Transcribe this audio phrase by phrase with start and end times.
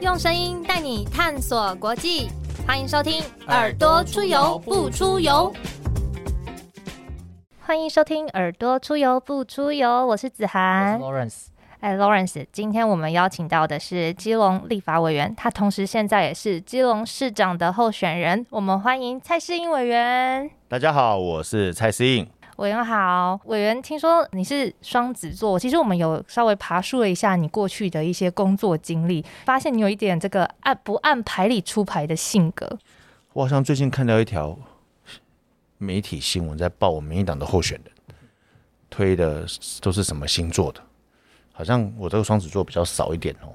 [0.00, 2.30] 用声音带你探索国际，
[2.66, 5.52] 欢迎收听《耳朵出游不出游》。
[7.60, 10.98] 欢迎收听《耳朵出游不出游》，我是子涵。
[10.98, 11.48] Lawrence，
[11.80, 18.46] 哎，Lawrence，今天我们邀请到的是基隆立法委员，他同时现在也是基隆市长的候选人。
[18.48, 20.50] 我们欢迎蔡世英委员。
[20.66, 22.26] 大家好，我是蔡思应。
[22.60, 32.78] 委员好，委员，听说你是双子座，其实我们有稍微爬树了一下你过去的一些工作经历，发现你有一点这个按不按牌理出牌的性格。
[33.32, 34.58] 我好像最近看到一条
[35.78, 37.94] 媒体新闻，在报我们民进党的候选人
[38.90, 39.46] 推的
[39.80, 40.82] 都是什么星座的，
[41.54, 43.48] 好像我这个双子座比较少一点哦。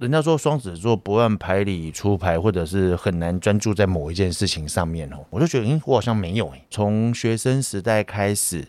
[0.00, 6.64] 人家说双子座不按牌理出牌，或者是很难专注在某一件事情上面哦，我就觉得，嗯，我好像没有诶。
[6.70, 8.66] 从学生时代开始，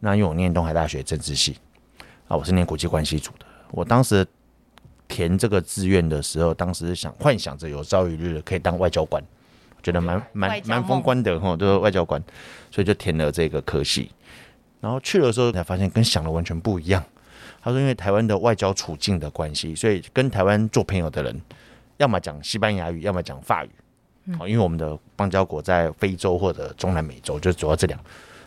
[0.00, 1.56] 那因为我念东海大学政治系
[2.26, 4.26] 啊，我是念国际关系组的，我当时
[5.06, 9.22] 填这个志愿的时候，当时想幻想着有朝一日可以当外交官，
[9.84, 12.20] 觉得蛮外蛮蛮风光的哈，就是外交官，
[12.72, 14.10] 所以就填了这个科系。
[14.80, 17.04] 然后去的时候才发现跟想的完全不一样。
[17.62, 21.40] 他说，因为台湾的外交处境的关系，所以跟台湾做朋友的人，
[21.98, 23.70] 要么讲西班牙语，要么讲法语。
[24.38, 27.98] 哦，因为我们的邦交国在非洲或者中南美洲，就主要这两，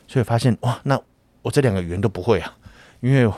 [0.07, 0.99] 所以发现哇，那
[1.41, 2.57] 我这两个语言都不会啊，
[3.01, 3.33] 因为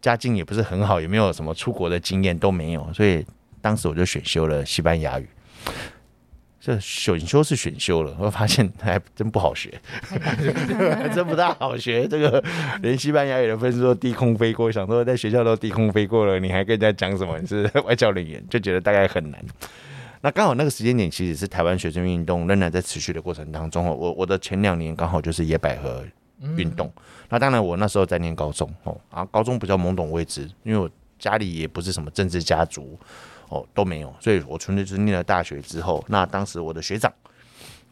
[0.00, 3.24] 家境也不是很好，也没有什么出国的经验都没有，所以
[3.60, 5.28] 当时我就选修了西班牙语。
[6.66, 9.72] 这选修是选修了，我发现还真不好学，
[10.02, 12.08] 还真不大好学。
[12.08, 12.42] 这个
[12.82, 17.38] 连西班牙语的分数都低空飞过，想说在学校都低空飞过了，你还跟人家讲什么？
[17.38, 19.40] 你是 外交人员，就觉得大概很难。
[20.22, 23.94] 那刚好那个时间点，其实是台湾学生运动仍然在持续的过程当中哦。
[23.94, 26.04] 我我的前两年刚好就是野百合
[26.56, 26.92] 运动，
[27.28, 32.98] 那当然我那时候在念高中哦，啊，高中比较懵懂未知，因为我家里也不是什么政治家族
[33.48, 37.12] 哦，都没有，所以我纯粹就是念了大学之后，那当时我的学长，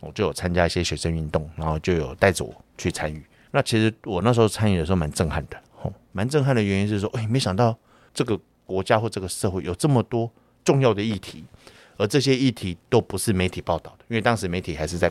[0.00, 3.24] 我就有参加一些学生运动，然后就有带着我去参与。
[3.50, 7.76] 那其实我那时候参与的时候蛮震撼的，哦，蛮震撼的原因是说，哎，没想到
[8.12, 10.30] 这个国家或这个社会有这么多
[10.64, 11.44] 重要的议题。
[11.96, 15.08] 而这些议题都不是媒体报道的，因为当时媒体还是在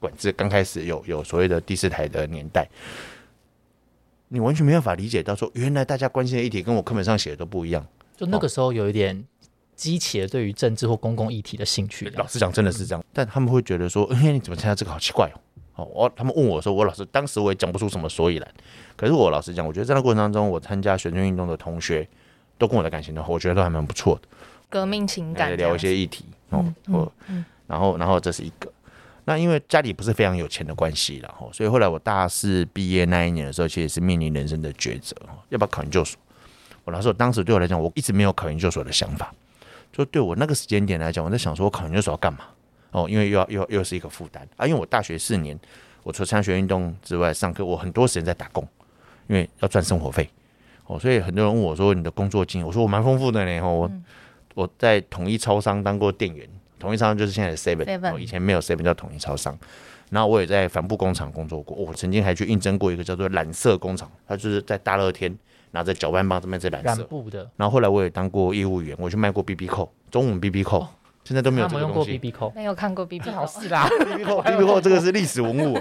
[0.00, 2.68] 管制，刚开始有有所谓的第四台的年代，
[4.26, 7.86] 你完全没办法理解到说，原来大家关心的议题跟我课本上写的都不一样。
[8.16, 9.24] 就那个时候有一点
[9.76, 12.08] 激起了对于政治或公共议题的兴趣。
[12.16, 15.40] 老实讲，真的是这样，但他们会觉得说，哎，你怎么参加这个好奇怪哦。
[15.76, 18.48] 哦，我他们问我说，我老师当时我也讲不出什么所以然。
[18.96, 22.08] 可是我老实讲，我觉得在那过程当中，我参加学生运动的同学
[22.56, 24.28] 都跟我的感情的，我觉得都还蛮不错的。
[24.70, 27.12] 革命情感聊一些议题哦，嗯我
[27.66, 28.72] 然后然后这是一个，
[29.24, 35.16] 那因为家里不是非常有钱的关系然后所以后来我大四毕业那一年的时候，其实是面临人生的抉择，
[35.48, 36.18] 要不要考研究所？
[36.84, 39.34] 我老师，我当时对我来讲，我一直没有考研究所的想法，
[39.96, 42.40] 就对我那个时间点来讲，我在想说我考研究所要干嘛？
[42.90, 45.58] 哦，因为又要又要又是一个负担啊，因为我大学四年，
[46.02, 48.66] 我除了参加学运动之外，上课我很多时间在打工，
[49.28, 50.28] 因为要赚生活费
[50.86, 53.90] 哦，所以很多人问我说你的工作经验，我说我蛮丰富的呢，哦，我。
[54.56, 59.58] 我在统一超商当过店员，统一超商就是现在的 Seven，Seven 哦以前没有 Seven 叫统一超商。
[60.10, 65.36] 然后我也在帆布工厂工作过，我曾经还去应征过一个叫做染色工厂，它就是在大热天
[65.74, 67.02] 拿着搅拌棒这边在染染色。
[67.04, 70.86] 布的，然后后来我也当过业务员，我去卖过 BB 扣，中文 BB 扣，
[71.24, 72.12] 现在都没有用过这个东西。
[72.12, 75.76] BB 扣，没有看过 B B 好是啦， BB 扣，BB 扣这个是历史文物。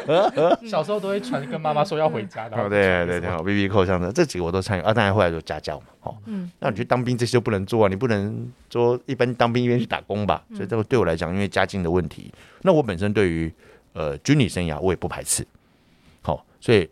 [0.68, 2.56] 小时候都会传跟妈妈说要回家的。
[2.56, 6.50] 哦，对对对，好，BB 扣像的这几个我都参与啊，当然后来就家教嘛，哦，嗯。
[6.60, 13.50] 那你去当兵这些就不能做啊，你不能说一般当兵一边去打工吧，所以这个对我来讲，因为家境的问题，那我本身对于
[13.94, 15.46] 呃军旅生涯我也不排斥，
[16.22, 16.88] 好，所以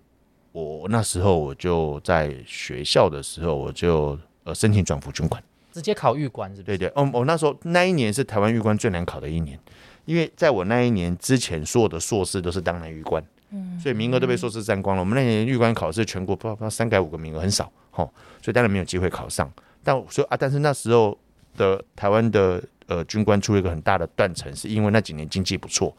[0.53, 6.77] 我那时候我就在学校的时候我就呃申请转服军管，直接考预官是不是？
[6.77, 9.59] 对对，嗯，我那时候那一年是台湾预官最难考的一年，
[10.05, 15.01] 因为在我那一年之前，所有的硕士都是当男预官，嗯所以名额都被硕士占光了。
[15.01, 18.13] 我们那年预官考试全国不知道不知道三改五个名额很少，吼，
[18.43, 19.51] 所以当然没有机会考上。
[19.83, 21.17] 但所以啊，但是那时候
[21.57, 25.97] 的台湾的呃军官出了一个很大的断层，是因为那几年经济不错，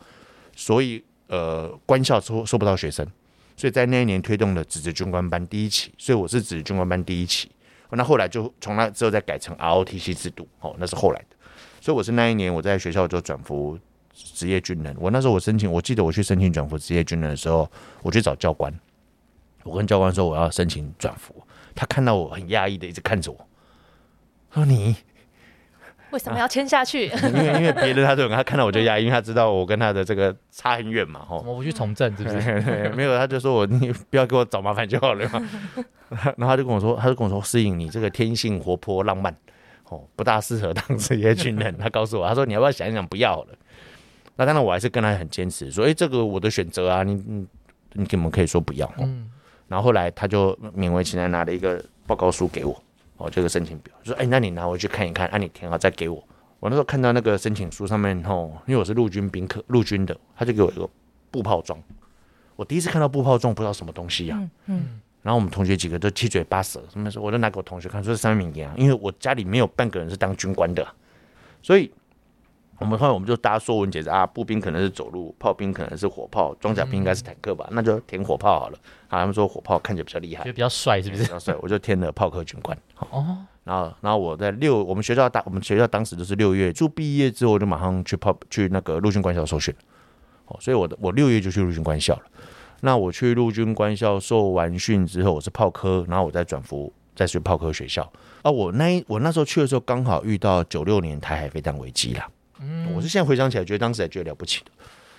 [0.56, 3.08] 所以呃官校收收不到学生，
[3.56, 7.50] 所以在那一年推动了职职军官班第一期，所以我是职职军官班第一期。
[7.94, 11.36] 那后来就从那之后再改成 ROTC 制度，哦，那是后来的。
[11.82, 13.78] 所以我是那一年我在学校就转服
[14.14, 14.96] 职业军人。
[14.98, 17.70] 我那时候我申请，我记得我去申请转服职业军人的时候，
[18.02, 18.74] 我去找教官，
[19.64, 21.36] 我跟教官说我要申请转服，
[21.76, 23.48] 他看到我很讶异的一直看着我，
[24.54, 24.96] 说你，
[26.12, 27.08] 为什么要签下去？
[27.08, 31.56] 因为因为别的他都有他看到我就压抑，因为他知道我跟他的这个差很远嘛，吼我。
[31.56, 32.16] 不去从政？
[32.18, 32.62] 是不是？
[32.64, 35.50] 对，没有，他就说我你不要给我找麻烦就好了嘛。
[36.38, 39.34] 然后他就跟我说，他就跟我说，适应你这个天性活泼浪漫，
[39.88, 41.76] 哦，不大适合当职业军人。
[41.78, 43.50] 他告诉我，他说你要不要想一想，不要好了。
[44.36, 47.48] 那当然，我还是跟他很坚持，说，哎，这个我的选择啊，你你
[47.94, 48.92] 你根本可以说不要。
[48.98, 49.30] 嗯，
[49.68, 52.84] 然后后来他就勉为其难拿了一个报告书给我，
[53.22, 56.22] 哦，这个申请表，说，哎，那你拿回去看一看，啊，你填好再给我。
[56.60, 60.90] 我那时候看到那个申请书上面，吼，因为我是陆军兵科，陆军的，他就给我一个
[61.30, 61.82] 步炮装。
[62.56, 70.88] 我第一次看到步炮装，不知道什么东西呀、嗯嗯然后我们同学几个都七嘴八舌，他们说，我就拿给我同学看，说是三名营啊，因为我家里没有半个人是当军官的，
[71.62, 71.92] 所以
[72.82, 78.78] 我们后来我们就大家说文解字啊，步兵可能是走路，炮兵可能是火炮，装甲兵应该是坦克吧，那就填火炮好了。
[79.08, 81.22] 啊，他们说火炮看起来比较厉害就，比较帅是不是？
[81.22, 82.76] 比较帅，我就填了炮科军官。
[83.12, 89.72] 哦，然后，然后我在六，我们学校大，我们学校当时就是六月，就毕业之后我就马上去炮去那个陆军官校受训，
[90.48, 92.24] 哦，所以我的我六月就去陆军官校了。
[92.82, 98.12] 那我去陆军官校受完训之后，我是炮科，然后我再转服再去炮科学校。
[98.42, 102.28] 啊，我那一我那时候去的时候，刚好遇到九六年台海飞弹危机啦。
[102.62, 104.72] 嗯，我是现在回想起来，觉得当时还觉得了不起的，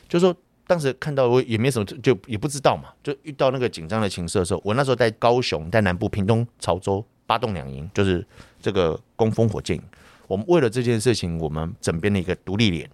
[0.09, 0.35] 就是说
[0.67, 8.25] 当时看到我也没什么，就也不知道嘛，就遇到那个紧张的情势的时候，我那时候在高雄，在南部屏东潮州八栋两营，就是
[8.61, 9.83] 这个攻风火箭营。
[10.29, 12.89] 我们为了这件事情，我们整编了一个独立连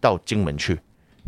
[0.00, 0.78] 到金门去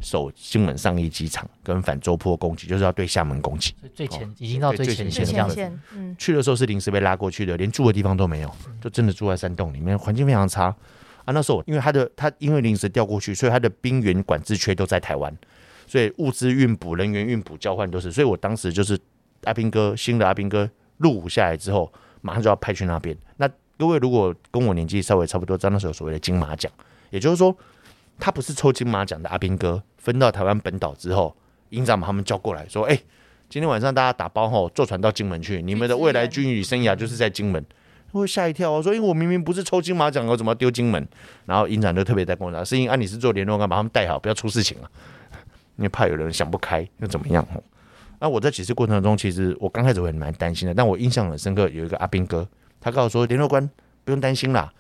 [0.02, 3.72] 守金门上一机场，跟反周坡攻击，就是要对厦门攻击。
[3.94, 5.54] 最前已经到最前线这样子。
[5.54, 10.74] 前线，嗯去的时候是临时被拉过去的，连住的地方都没有，就真的住在山洞里面，环境非常差
[11.30, 11.32] 啊。
[11.32, 15.32] 那时候因为他的他因为临时调过去，所以他的兵员管制缺都在台湾，
[15.86, 18.10] 所以物资运补、人员运补、交换都是。
[18.10, 18.98] 所以我当时就是
[19.44, 20.68] 阿兵哥新的阿兵哥
[20.98, 23.16] 入伍下来之后，马上就要派去那边。
[23.36, 23.48] 那
[23.78, 26.70] 各位如果跟我年纪稍微差不多，知道那时候有所谓的金马奖，
[27.10, 27.56] 也就是说
[28.18, 31.34] 他不是抽金马奖的阿兵哥，分到台湾本岛之后，
[31.70, 32.94] 营长把他们叫过来说：“哎、
[33.48, 37.64] 今天晚上大家打包后坐船到金门去，你们的未来军旅生涯就是在金门。”
[38.18, 41.06] 会吓一跳哦，说因为我明明不是抽金马奖，我怎么丢金门？
[41.46, 44.90] 然后营长就特别在跟我讲，是因为啊你是做联络官，把他们带好，不要出事情啊，
[45.76, 47.62] 因为怕有人想不开又怎么样哦。
[48.18, 52.46] 那我在几次过程中，其实我刚开始会蛮担心的，但我印象很深刻，有一个阿兵哥，
[52.80, 53.66] 他告诉我说，联络官
[54.04, 54.70] 不用担心啦，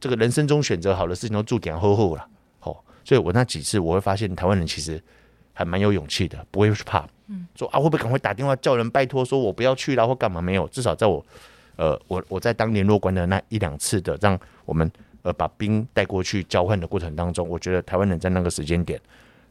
[0.00, 2.26] 这个人生中选择好的事情都注点厚厚了，
[2.60, 5.02] 哦，所以我那几次我会发现台湾人其实
[5.52, 7.06] 还蛮有勇气的，不会去怕，
[7.54, 11.22] 说啊会不会赶快打电话叫人拜托说我不要去了或干嘛没有，至少在我
[11.76, 14.90] 呃我我在当联络官的那一两次的让我们
[15.22, 19.00] 呃把兵带过去交换的过程当中，我觉得台湾人在那个时间点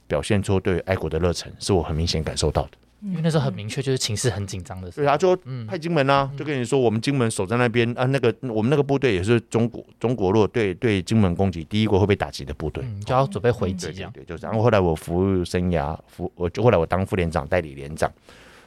[0.08, 2.72] 表现出对爱国的热忱，是我很明显感受到的。
[3.04, 5.04] 因为那时候很明确，就是情势很紧张的时候。
[5.04, 5.36] 对啊，就
[5.68, 12.84] 派金门啊，就跟你说，我们金门守在那边啊，那个我们那个部队也是中国中国若对对金门攻击第一个会被打击的部队。
[12.86, 14.12] 嗯，就要准备回击这样。
[14.12, 14.46] 对对，就是。
[14.46, 18.08] 然后后来我服务生涯，服我就后来我当副连长、代理连长，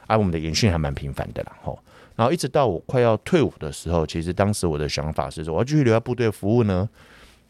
[0.05, 1.79] 啊，我们的演训还蛮频繁的啦，吼。
[2.15, 6.87] 然后一直到我快要退伍的时候，其实当时我的想法是说，我要继续留在部队服务呢，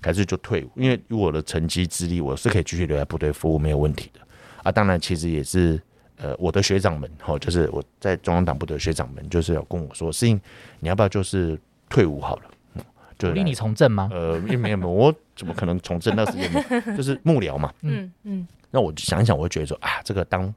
[0.02, 0.72] 还是就退伍？
[0.76, 4.20] 因为以我的成绩资历，我是可以继续留在部队服务，没有问题的。
[4.64, 5.80] 啊，当然，其实也是
[6.18, 10.40] 呃，我的学长们，哈，就是我在中央党部的学长们，就是有跟我说，适应
[10.80, 12.44] 你要不要就是退伍好了？
[12.74, 12.84] 嗯，
[13.20, 14.10] 就来鼓励你从政吗？
[14.12, 16.16] 呃，因为没有没有，我怎么可能从政？
[16.16, 16.64] 那时间没
[16.98, 17.72] 就是幕僚嘛。
[17.82, 20.52] 嗯嗯那我就想一想，我会觉得说啊，这个当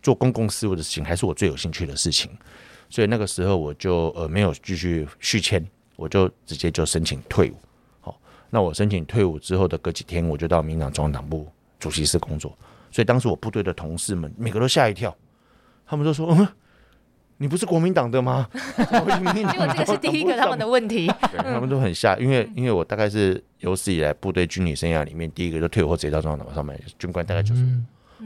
[0.00, 2.30] 做公共事务的事情，还是我最有兴趣的事情。
[2.88, 5.64] 所以那个时候我就呃没有继续续签，
[5.96, 7.54] 我就直接就申请退伍。
[8.00, 8.18] 好，
[8.50, 11.46] 那我申请退伍之后的隔几天，我就到民党中央党部
[11.78, 12.56] 主席室工作。
[12.90, 15.16] 所以当时我部队的同事们每个都吓一跳，
[15.84, 16.46] 他们都说：“嗯，
[17.38, 21.08] 你不是国民党的吗？”结结果这个是第一个他们的问题。
[21.36, 27.68] 他们 都很吓，因为因为我大概是有史以来部队军旅生涯里面第一个就退伍后直接到中央党上面，军官大概就是我，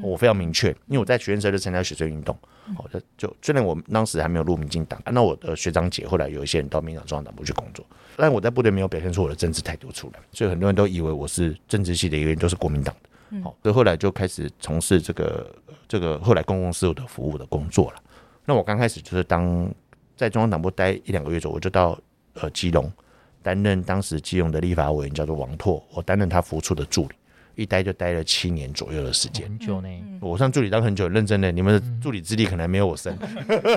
[0.02, 2.36] 我非常明确，因为我在学院时候就参加学生运动，
[2.76, 7.84] 好的就虽然我当时还没有入民进党，啊那我的学长姐后来有一些人到民进党中央党部去工作，
[8.16, 13.42] 但我在部队没有表现出我的政治态度出来，所以很多人都以为我是政治系的一个人，都是国民党的。
[13.42, 15.54] 好，所以后来就开始从事这个
[15.86, 18.02] 这个后来公共事务的服务的工作了。
[18.44, 19.70] 那我刚开始就是当
[20.16, 21.98] 在中央党部待一两个月左右，我就到
[22.34, 22.90] 呃基隆
[23.42, 27.14] 担任当时基隆的立法委员，叫做王拓，我担任他服务处的助理，
[27.58, 29.48] 一待就待了七年左右的时间。
[29.48, 29.88] 很久呢。
[30.20, 33.18] 我上助理当很久，认真的，你们的助理资历可能没有我深。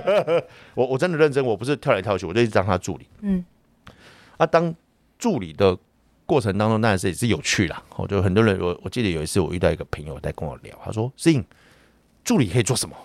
[0.75, 3.07] 我我真的认真，我不是跳来跳去，我就一直当他助理。
[3.21, 3.43] 嗯
[4.37, 4.73] 啊，当
[5.17, 5.75] 助理的
[6.27, 7.83] 过程当中，当然是也是有趣啦。
[7.95, 11.43] 我就很多人，我我记得有一次我遇到一个朋友在跟我聊，他说：“适应
[12.23, 12.95] 助理可以做什么？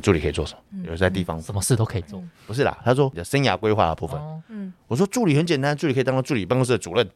[0.00, 0.84] 助理可以做什么？
[0.86, 2.22] 有在地方什么事都可以做。
[2.46, 4.18] 不是啦，他说你的生涯规划的部分。
[4.20, 7.08] 哦，嗯我说助理很简单，助理可以当到助理办公室的主任。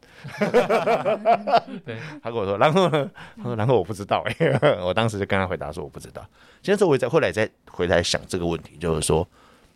[1.85, 3.11] 对， 他跟我说，然后呢？
[3.37, 4.50] 他说，然后我不知道哎、
[4.85, 6.26] 我当时就跟他回答说我不知道。
[6.62, 9.26] 现在我在后来再回来想这个问题，就是说，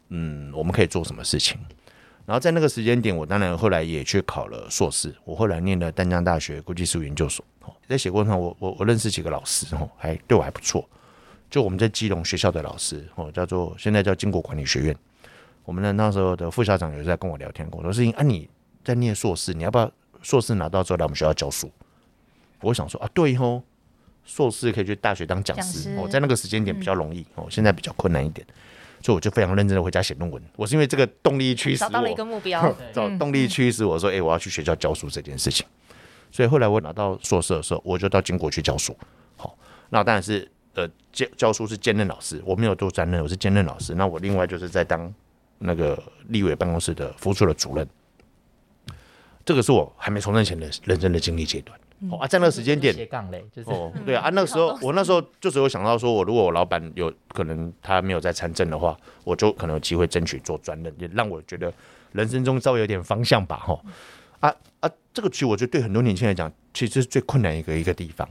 [0.08, 1.58] 嗯，我们可以做什么事情？
[2.26, 7.44] 然后在那个时间点，我当然后来也去考了硕士，我后来念了丹江大学国际事务研究所。
[7.64, 10.88] 哦，在写过程中，我我我认识几个老师，哦，还对我还不错。
[11.50, 14.96] 就我们在基隆学校的老师，哦，叫做现在叫经国管理学院。
[15.64, 18.48] 我们的那时候的副校长有在跟我聊天，跟我说：“是啊，你
[18.84, 19.90] 在念硕士，你要不要
[20.22, 21.70] 硕士拿到之后来我们学校教书？”
[22.62, 23.62] 我想说啊，对哦，
[24.24, 28.46] 硕士可以去大学当讲师哦，在那个时间点比较容易，哦，现在比较困难一点，
[29.02, 30.42] 所以我就非常认真的回家写论文。
[30.56, 35.66] 我是因为这个动力驱使找到了一，个目标， 找动力驱使我说，哎、我要去学校教书这件事情。
[36.32, 38.96] 所以后来我拿到硕士的时候，我就到经国去教书。
[39.36, 39.56] 好，
[39.88, 43.94] 那当然是呃教教书是兼任老师，我没有做专任，我是兼任老师。
[43.94, 45.12] 那我另外就是在当
[45.58, 47.86] 那个立委办公室的副处的主任。
[49.44, 51.78] 这个是我还没从政前的人生的经历阶段。
[52.10, 61.70] 哦啊，在那个时间点，斜杠嘞，就是哦，对啊，啊那时候我那时候就只有想到说，我如果我老板有可能他没有在参政的话，我就可能有机会争取做专任，也让我觉得
[62.12, 63.78] 人生中稍微有点方向吧，哈。
[64.40, 68.26] 啊啊，这个其实我觉得对很多年轻人来讲，其实是最困难一个一个地方。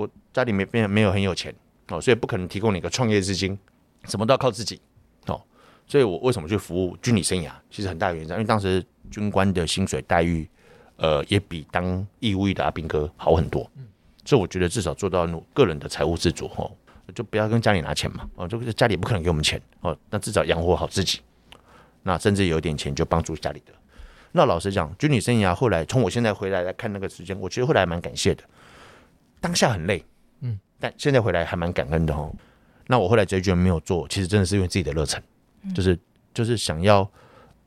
[0.00, 1.54] 我家里面没没有很有钱
[1.88, 3.58] 哦，所以不可能提供你一个创业资金，
[4.04, 4.80] 什么都要靠自己
[5.26, 5.40] 哦。
[5.86, 7.50] 所以我为什么去服务军旅生涯？
[7.70, 10.48] 其实很大原因是因为当时军官的薪水待遇，
[10.96, 13.68] 呃，也比当义务役的阿兵哥好很多。
[14.24, 16.70] 所以我觉得至少做到努个人的财务自主哦，
[17.14, 21.20] 就不要跟家里拿钱嘛，哦，就是家里不可能给我们钱哦，那至少养活好自己，
[22.04, 23.72] 那甚至有点钱就帮助家里的。
[24.32, 28.44] 那老实讲，军旅生涯后来从我现在回来来看那个时间，我觉得后来蛮感谢的，
[29.40, 30.04] 当下很累，
[30.40, 32.32] 嗯，但现在回来还蛮感恩的哦。
[32.86, 35.22] 那我后来觉得没有做，其实真的是因为自己的热忱，
[35.74, 35.98] 就是
[36.34, 37.08] 就是想要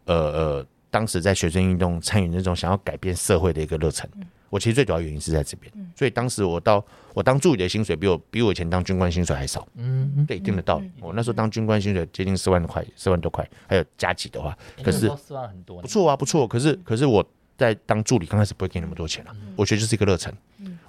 [0.06, 4.10] 呃呃，当时在学生运动参与那种想要改变社会的一个热忱。
[4.50, 10.92] 我其实最主要原因是在这边，所以当时我到我当助理的薪水比我比我以前当军官薪水还少，嗯，对，一定的道理。
[11.02, 16.48] 我那时候当军官薪水接近四万块，四万多块，还有加急的话，可是四万很多，不错啊，不错。
[16.48, 17.28] 可是可是我
[17.58, 20.32] 在当助理刚开始不会给那么多钱啊，我觉得就是一个热忱。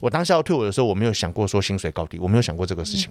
[0.04, 3.10] 我当下要退伍的时候，我没有想过说薪水高低，我没有想过这个事情。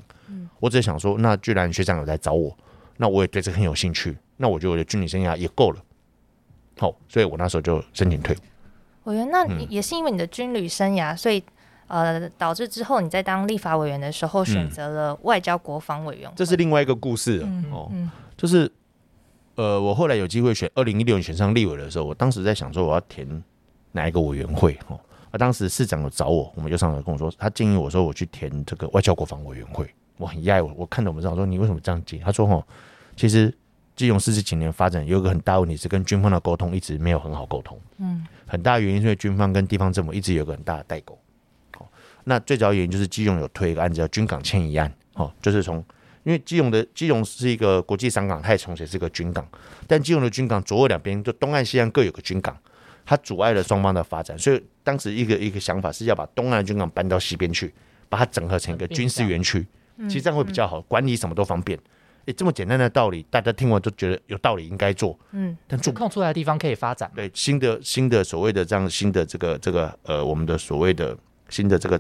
[0.60, 2.56] 我只是想说，那既然学长有来找我，
[2.98, 5.82] 那我也对这个很有兴趣，那我觉得我的军旅生涯也够了。
[6.78, 8.40] 好，所以我那时候就申请退伍。
[9.06, 11.44] 委员，那也是因为你的军旅生涯，所以
[11.88, 16.36] 呃，导致之后你在当立法委员的时候选择了外交国防委员会。
[16.36, 17.92] 这是另外一个故事嗯、哦，
[18.38, 18.72] 就是
[19.56, 23.44] 呃，我后来有机会选二零一六年选上立委的时候，我当时在想说我要填
[23.94, 25.00] 哪一个委员会哦，
[25.34, 32.20] 啊，当时市长有找我，我们就上来跟我说，他建议我说我去填这个外交国防委员会，我很讶异，我我看着我们市长说你为什么这样接？
[32.24, 32.64] 他说哦，
[33.16, 33.52] 其实
[33.96, 41.18] 基隆市这几年发展有一个很大问题是跟军方的沟通一直没有很好沟通，嗯，很大原因是因为军方跟地方政府一直有个很大的代沟。
[42.26, 45.84] 那最主要原因就是基隆有推一个案子叫军港迁移案，哦，就是从
[46.24, 49.46] 因为基隆的基隆是一个国际商港，它也同时是一个军港，
[49.88, 52.58] 但基隆的军港左右两边就东岸西岸各有个军港，
[53.06, 57.74] 它阻碍了双方的发展，所以当时一个一个想法是要把东岸军港搬到西边去，
[58.10, 59.66] 把它整合成一个军事园区，
[60.08, 61.78] 其实这样会比较好，管理什么都方便。
[62.26, 71.18] 诶，这么简单的道理，大家听完都觉得有道理，应该做，嗯，但做空出来的地方可以发展，对新的新的所谓的这样新的这个这个呃，我们的所谓的
[71.50, 72.00] 新的这个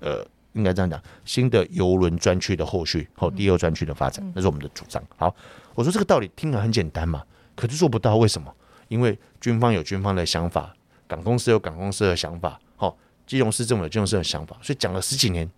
[0.00, 5.00] 呃，应该这样讲，新的游轮专区的后续后第二专区的发展，那是我们的主张。
[5.16, 5.32] 好，
[5.76, 7.22] 我说这个道理听了很简单嘛，
[7.54, 8.52] 可是做不到，为什么？
[8.92, 10.74] 因为军方有军方的想法，
[11.08, 12.94] 港公司有港公司的想法，好，
[13.26, 15.50] 基隆市政府有基隆市的想法，所以讲了十几年，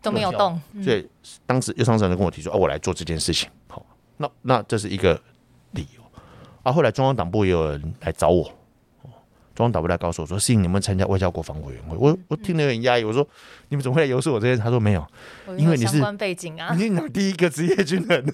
[0.00, 1.04] 都没有动，所以
[1.44, 3.50] 当时右上长就跟我提出，哦，我来做这件事情。
[3.66, 3.84] 好，
[4.18, 5.20] 那那这是一个
[5.72, 6.02] 理由。
[6.62, 8.52] 啊，后来中央党部也有人来找我，哦
[9.60, 11.94] 中央党部来告诉我说，是你们参加外交国防委员会。
[11.98, 13.26] 我我听得有点压抑，我说
[13.68, 14.56] 你们怎么会来游说我这些？
[14.56, 15.06] 他说没有，
[15.58, 18.24] 因为你是相关背景啊，民进党第一个职业军人。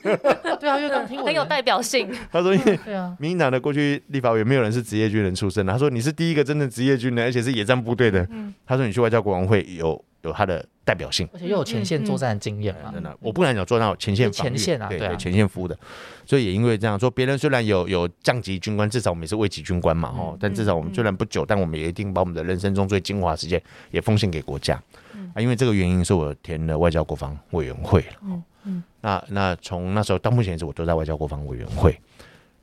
[0.60, 2.08] 对啊，因为刚听我很有代表性。
[2.30, 5.72] 他说因为对啊，民进党的过去立法委员没有人是职业军人出身的。
[5.72, 8.24] 他说你是第一个真正职业军人，而且是野战部队的。
[8.64, 11.28] 他说你去外交国防会有有他的代表性。
[11.32, 15.78] 而且又有前线作战的经验嘛，真的，我不敢讲做到前线防御前线啊对前线服务的，
[16.26, 24.74] 所以也因为这样说，别人虽然有有降级军官，至少我们也是位级军官嘛，哦，但至少我们虽然不久，但我们也一定把我们的人生中最精华时间也奉献给国家
[25.34, 25.40] 啊。
[25.40, 28.06] 因为这个原因，所以我填了外交国防委员会了。
[28.22, 31.96] 嗯嗯，那那从那时候到目前为止，我都在外交国防委员会。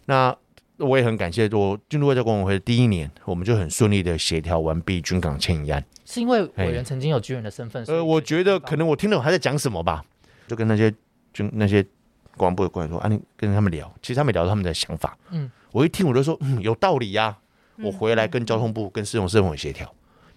[0.06, 0.36] 那
[0.78, 5.84] 我也很感谢，我进入外交国防委会的第一年，我们就很顺利的协调完毕军港迁移案。
[6.06, 10.04] 是因为委员曾经有军人的身份，呃，我觉得可能我听懂他在讲什么吧，
[10.48, 10.94] 就跟那些
[11.32, 11.82] 军那些
[12.36, 17.38] 国防部的官员说啊，你跟他们聊，其实他们聊他们的想法，嗯嗯，我一听我就说，嗯，有道理呀、
[17.78, 19.86] 我回来跟交通部、跟市容市政府协调，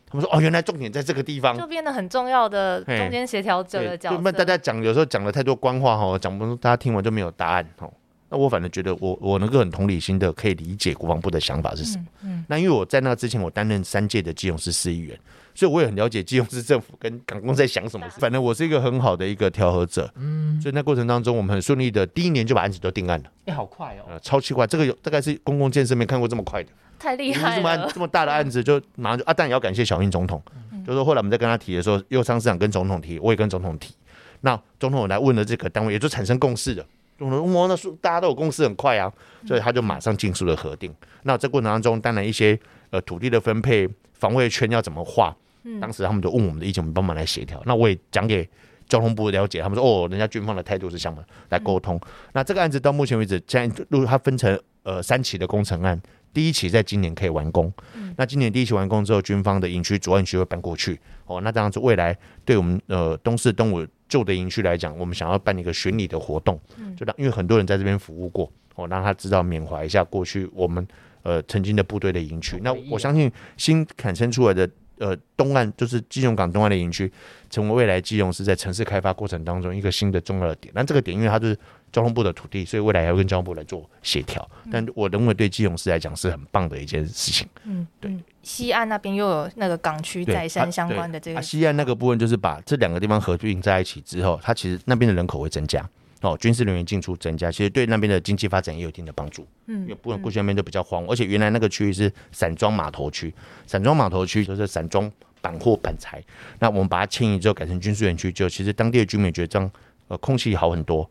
[0.09, 1.67] 他们说哦，原来重点在这个地方就。
[1.67, 4.21] 变得很重要的嘿中间协调者的角色。
[4.23, 7.91] 那大家讲有时候讲了太多官话哈，讲不大家听完就没有答案哈。
[8.29, 12.05] 那我反正觉得我我能够很同理心的可以理解国防部的想法是什么。
[12.23, 15.19] 嗯那因为我在那之前我担任三届的基隆市市议员，
[15.55, 18.09] 所以我也很了解基隆市政府跟港工在想什么。
[18.19, 26.71] 反正我是一个很好的一个调和者，嗯，所以那过程当中我们很顺利的第一年就把案子都定案了，哎，好快哦，呃，超奇怪，这个有大概是公共建设没看过这么快的。
[26.99, 30.41] 太厉害了，这么这么大的案子，就马上就啊，但也要感谢小英总统，
[30.85, 33.95] 就是说后来我们在跟他提的时候，右昌市长跟总统提，我也跟总统提，
[34.43, 36.87] 那总统来问了这个单位，也就产生共识了。
[37.19, 39.13] 总统说哇，那是大家都有共识，很快啊，
[39.47, 40.95] 所以他就马上尽速的核定。
[41.23, 42.59] 那这过程当中，当然一些
[42.91, 45.35] 呃土地的分配、防卫圈要怎么画，
[45.81, 47.61] 当时他们就问我们的意见，我们帮忙来协调。
[47.67, 48.49] 那我也讲给
[48.89, 52.01] 交通部了解，他们说哦，人家军方的态度是什么，来沟通。
[52.33, 56.01] 那这个案子到目前为止，现在如它分成呃三期的工程案，
[56.33, 57.73] 第一期在今年可以完工。
[58.17, 61.01] 那今年第一期完工之后，军方的营区主案区会搬过去。
[61.25, 66.61] 哦，那这样子未来对我们呃东市东武旧的营区来讲，我们想要办一个巡礼的活动，
[66.97, 70.87] 就让因为很多人在这边服务过，哦，让他知道缅怀一下过去我们
[71.23, 72.59] 呃曾经的部队的营区。
[72.63, 77.11] 那我相信新产生出来的呃东岸就是基隆港东岸的营区，
[77.51, 80.73] 成为未来基隆是在城市开发过程当中一个新的重要的点。
[80.75, 81.59] 那这个点因为它就是
[81.93, 84.47] 交通部的土地，所以未来还要跟交通部来做协调。
[84.71, 87.49] 但我认为对基隆市来讲是很棒的一件事情。
[87.65, 95.89] 嗯，对嗯，西岸那边又有那个港区对再生相关的这个啊，，西岸那个部分就是把这两个地方合并在一起之后，它其实那边的人口会增加。
[96.23, 99.47] 哦，军事人员进出增加，其实对那边的经济发展也有一定的帮助。
[99.67, 103.33] 嗯因嗯为不然过去那边都比较荒芜，而且原来那个区域是散装码头区，
[103.67, 105.11] 散装码头区就是散装
[105.43, 106.21] 板货板材。
[106.59, 109.71] 那我们把它迁移之后改成军事园区，就其实当地的居民觉得这样，
[110.09, 111.09] 呃，空气好很多，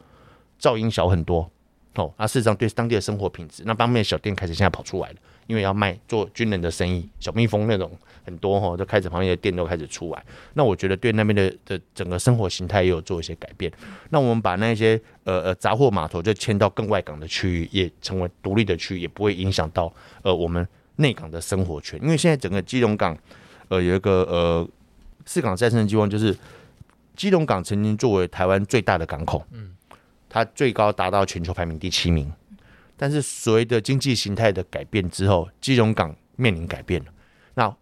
[0.59, 1.50] 噪音小很多。
[1.95, 5.15] 哦，啊事实上对当地的生活品质，那方面小店开始现在跑出来了，
[5.47, 7.89] 因为要卖做军人的生意，小蜜蜂那种
[8.25, 10.21] 很多哈、哦，就开始旁边的店都开始出来。
[10.55, 13.71] 那我觉得对那边的的整个生活形态也有做一些改变。
[14.09, 19.89] 那我们把那些呃呃杂货码头就迁到更外港的区域，也成为独立的区域，也不会影响到
[20.21, 21.97] 呃我们内港的生活圈。
[22.03, 23.17] 因为现在整个基隆港
[23.69, 24.67] 呃有一个呃
[25.25, 26.36] 四港再生的计划，就是
[27.15, 29.71] 基隆港曾经作为台湾最大的港口，嗯，
[30.36, 32.30] 它最高达到全球排名第七名。
[32.98, 37.08] 但是随着经济形态的改变之后，基隆港面临改变了。
[37.54, 37.74] 那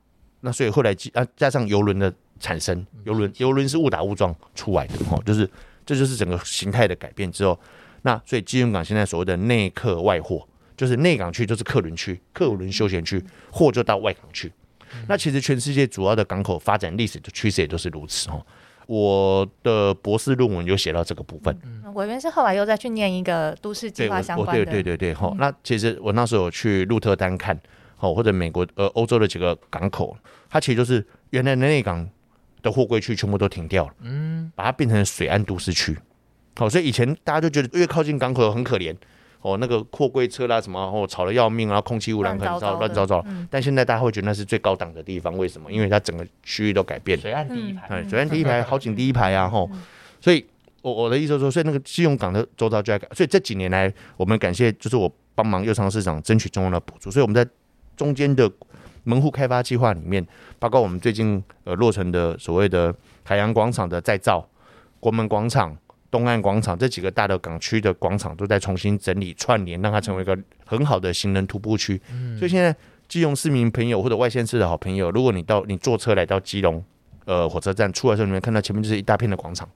[0.42, 5.50] 那所以后来基啊加上游轮的产生，游轮游轮是误打误撞出来的哦，就是
[5.84, 7.60] 这就是整个形态的改变之后，
[8.04, 13.20] 那所以基隆港现在所谓的内客外货，就是内港区就是客轮区、客轮休闲区，
[13.52, 14.54] 货就到外港去。
[15.08, 18.46] 那其实全世界主要的港口发展历史的趋势也都是如此哦。
[18.88, 27.60] 我的博士论文有写到这个部分，嗯，我原是后来又再去念一个都市计对，划相关的，对对对，哈、那其实我那时候有去鹿特丹看，
[28.00, 30.16] 哦，或者美国呃欧洲的几个港口，
[30.50, 32.08] 它其实就是原来的内港
[32.62, 35.98] 的货柜区全部都停掉了，嗯，把它变成水岸都市区，
[36.56, 38.96] 好、所以以前大家就觉得越靠近港口很可怜。
[39.44, 45.72] 哦，那个货柜车啦，什么哦，吵得要命啊，空气污染很糟，乱糟糟但现在大家会觉得那是最高档的地方，为什么？
[45.72, 47.22] 因为它整个区域都改变了。
[47.22, 49.70] 水岸第一排，哎，水岸第一排，好景第一排啊，吼，
[50.22, 50.44] 所以
[50.82, 57.46] 我我的意思是说，所以那个信用港的周遭就在改，所以这几年来，我们感谢就是我帮忙右昌市长争取中央的补助，所以我们在
[57.98, 58.50] 中间的
[59.04, 60.26] 门户开发计划里面，
[60.58, 64.48] 包括我们最近呃落成的所谓的海洋广场的再造、
[65.00, 65.78] 国门广场、
[66.14, 72.00] 东岸广场这几个大的港区的广场都在重新整理串联，让它成为一个很好的行人徒步区。
[72.38, 72.76] 所以现在
[73.08, 76.84] 基隆市民朋友或者外县市的好朋友，如果你到你坐车来到基隆
[77.26, 79.68] 呃火车站出来的时候，你会看到前面就是一大片的广场。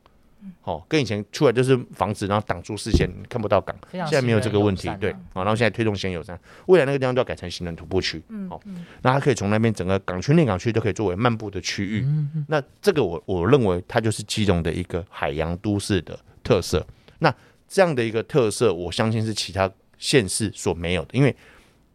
[0.67, 3.73] 哦，跟以前出来就是房子，然后挡住视线，看不到港。
[3.89, 8.49] 现在没有这个问题对善啊，好，然后现在推动先友站，未来那个地方就要改成行人徒步区，嗯。
[8.49, 8.61] 好，
[9.01, 16.85] 那它可以从那边整个港区、内港区都可以作为漫步的区域，嗯那这个我我认为它就是基隆的一个海洋都市的特色，
[17.19, 17.33] 那
[17.69, 21.33] 这样的一个特色，我相信是其他县市所没有的，因为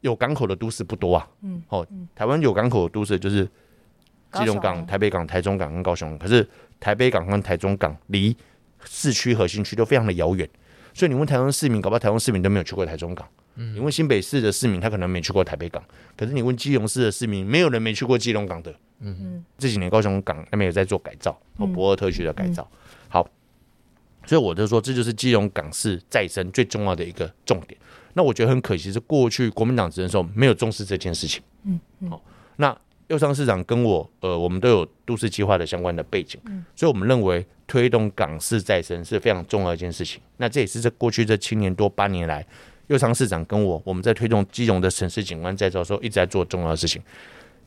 [0.00, 3.46] 有港口的都市不多啊，嗯，哦，台湾有港口的都市就是
[4.32, 6.48] 基隆港、台北港、台中港跟高雄，可是
[6.80, 8.34] 台北港跟台中港离
[8.84, 10.48] 市区核心区都非常的遥远，
[10.94, 13.28] 所以你问台湾市民，搞不好台湾市民都没有去过台中港。
[13.54, 15.82] 你问新北市的市民，他可能没去过台北港，
[16.16, 18.74] 可是你问基隆市的市民，没有人没去过基隆港的。
[19.00, 22.66] 嗯这几年高雄港那边有在做改造，和嗯博尔特区的改造。
[23.08, 23.28] 好，
[24.24, 27.78] 所以我就说，这就是基隆港市再生最重要的一个重点。
[28.14, 31.42] 那我觉得很可惜是过去国民党执政的时候没有重视这件事情。
[31.64, 32.24] 嗯嗯好、
[32.56, 32.74] 那
[33.12, 40.18] 右昌市长跟我，呃，我们都有都市计划的相关的背景，嗯所以我们认为推动港市再生是非常重要一件事情。
[40.38, 42.44] 那这也是这过去这七年多八年来，
[42.86, 47.02] 右昌市长跟我我们在推动基隆的城市景观再造的时候，一直在做重要的事情。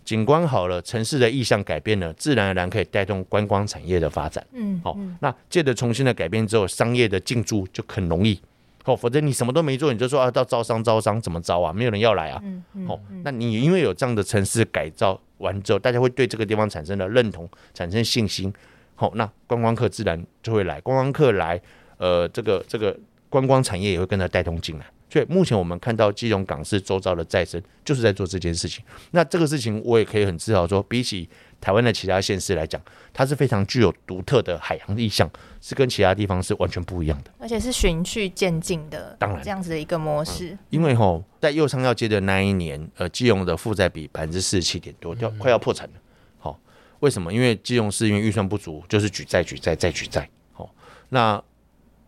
[0.03, 4.43] 景观好了，城市的意向改变了，自然而然可以带动观光产业的发展。
[4.53, 8.39] 嗯，好、嗯那借着重新的改变之后，商业的进驻就很容易。
[8.85, 11.73] 哦，否则你什么都没做，你就说啊，到招商招商怎么招啊？
[11.73, 12.39] 没有人要来啊。
[12.43, 18.53] 嗯嗯哦，那你因为有这样的城市改造完之后，大家会对这个地方产生了认同，产生信心。
[18.95, 21.59] 好、那观光客自然就会来，观光客来，
[21.97, 24.85] 呃，这个这个观光产业也会跟着带动进来。
[25.09, 28.83] 所以目前我们看到基隆港市周遭的再生，就是在做这件事情。
[29.11, 31.27] 那这个事情我也可以很自豪说，比起
[31.59, 32.79] 台湾的其他县市来讲，
[33.11, 37.31] 它是非常具有独特的海洋意象，是跟其他地方是完全不一样的。
[37.39, 40.55] 而且是循序渐进的，当然这样子的一个模式。
[40.69, 45.93] 因为吼，在右上要接的那一年，呃，基隆的负债比百分之四十七点多，要快要破产了。
[46.37, 46.59] 好、
[46.99, 47.33] 为什么？
[47.33, 50.29] 因为基隆市因为预算不足，就是举债、举债、再举债。
[50.53, 50.69] 好、
[51.09, 51.41] 那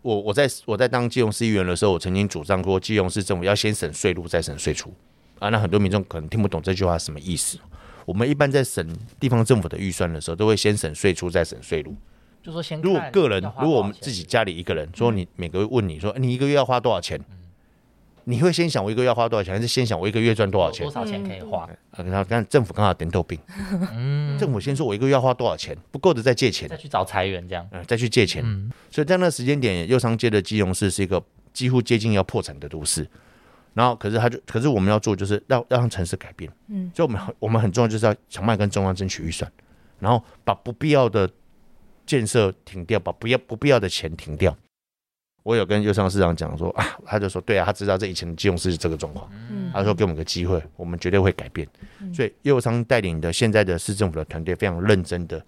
[0.02, 4.94] 我我在我在当基隆市议员的时候，我曾经主张过，基隆市政府要先省税入，再省税出。
[5.40, 7.58] 啊，那很多民众可能听不懂这句话什么意思。
[8.08, 8.82] 我们一般在省
[9.20, 11.94] 地方政府的预算的时候，都会先省税出，再省税入。
[12.42, 17.20] 就说先如果看个人如果我们自己家里一个人，说你每个月问你说你一个月要花多少钱，
[18.24, 20.90] 你会先想我一个月要花多少钱，还是先想我一个月赚多少钱多？
[20.90, 21.68] 少钱可以花？
[21.90, 23.38] 啊，然后看政府刚好点头病，
[23.92, 27.68] 嗯， 政府先说我一个月要花多少钱，不够的再借钱再，去找裁员这样。
[27.72, 28.42] 嗯、再去借钱。
[28.42, 33.06] 嗯，所以在那时间点，右商街的基隆市是一个几乎接近要破产的都市。
[33.78, 36.50] 然后，可是他就，可是我们要做就是要要让城市改变。
[36.66, 39.48] 嗯，所以我们很我们很重要就是要想办法跟中央争取预算，
[40.00, 41.30] 然后把不必要的
[42.04, 44.56] 建设停掉，把不要不必要的钱停掉。
[45.44, 51.66] 我有跟右上市长讲说啊，他就说对啊，他知道这以前的金融市是这个状况，嗯他说给我们个机会，我们绝对会改变。
[52.00, 55.40] 嗯所以右商带领的现在的市政府的团队非常认真的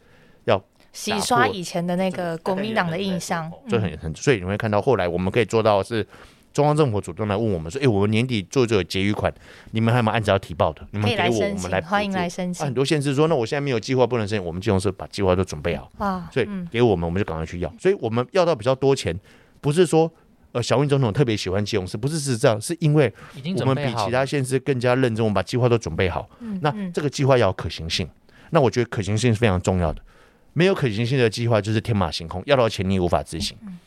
[0.44, 0.62] 要
[0.92, 3.50] 洗刷以前的那个国民党的印象。
[3.68, 6.06] 这很很，所以你会看到后来我们可以做到的是，
[6.52, 9.32] 中央政府主动来问我们说，哎、我们年底做这个结余款，
[9.70, 10.86] 你们还有没有按照要提报的？
[10.90, 12.74] 你们给我，来申请，我们来欢迎来申请啊很。
[12.74, 17.72] 多县市说，那我现在没有计划不能申请，我们金融社把计划都准备好，哇，所以嗯给我们，我们就赶快去要。
[17.78, 19.18] 所以我们要到比较多钱，
[19.60, 20.10] 不是说
[20.52, 23.12] 呃小英总统特别喜欢基隆市，不是是这样，是因为
[23.60, 23.94] 我们比。
[24.04, 26.28] 其他县市更加认真，我们把计划都准备好。
[26.40, 28.08] 嗯那嗯这个计划要有可行性，
[28.50, 30.02] 那我觉得可行性是非常重要的。
[30.52, 33.56] 没有可行性的计划就是天马行空，要到钱你无法执行。
[33.62, 33.78] 嗯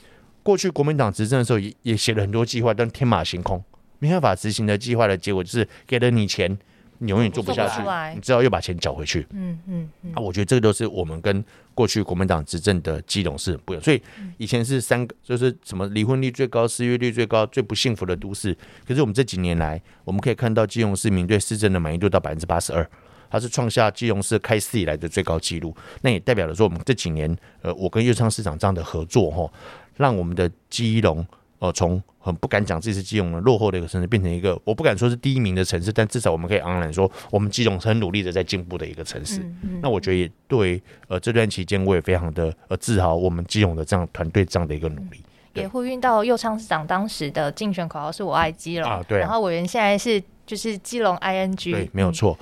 [0.44, 3.64] 过去国民党执政的时候也也写了很多计划，但天马行空，
[4.00, 6.58] 没办法执行的计划的结果就是给了你钱，
[7.00, 7.82] 你永远做不下去
[8.14, 9.26] 你知道又把钱缴回去。
[9.32, 13.84] 嗯嗯嗯啊，我觉得这个都是我们跟过去国民党执政的基隆是很不一样。
[13.84, 14.02] 所以
[14.38, 18.56] 以前是三个，就是什么离婚率最高、失业率最高、最不幸福的都市。
[18.86, 22.88] 可是我们这几年来，我们可以看到基隆市民对市政的满意度到百分之八十二，
[23.30, 25.76] 它是创下基隆市开市以来的最高纪录。
[26.02, 29.52] 那也代表了说，我们这几年，呃，我跟右昌市长这样的合作，吼，
[29.98, 31.26] 让我们的基隆。
[31.60, 39.40] 呃，从很不敢讲自己是基隆的落后的一个城市，变成一个我不敢说是第一名的城市，但至少我们可以昂然说，我们基隆是很努力的在进步的一个城市。
[39.40, 45.24] 嗯嗯那我觉得也对，呃，这段期间我也非常的呃自豪，我们基隆的这样团队这样的一个努力。
[45.54, 52.38] 也呼应到右昌市长当时的竞选口号是“我爱基隆”啊对啊然后委员现在是就是基隆 ING，对，没有错。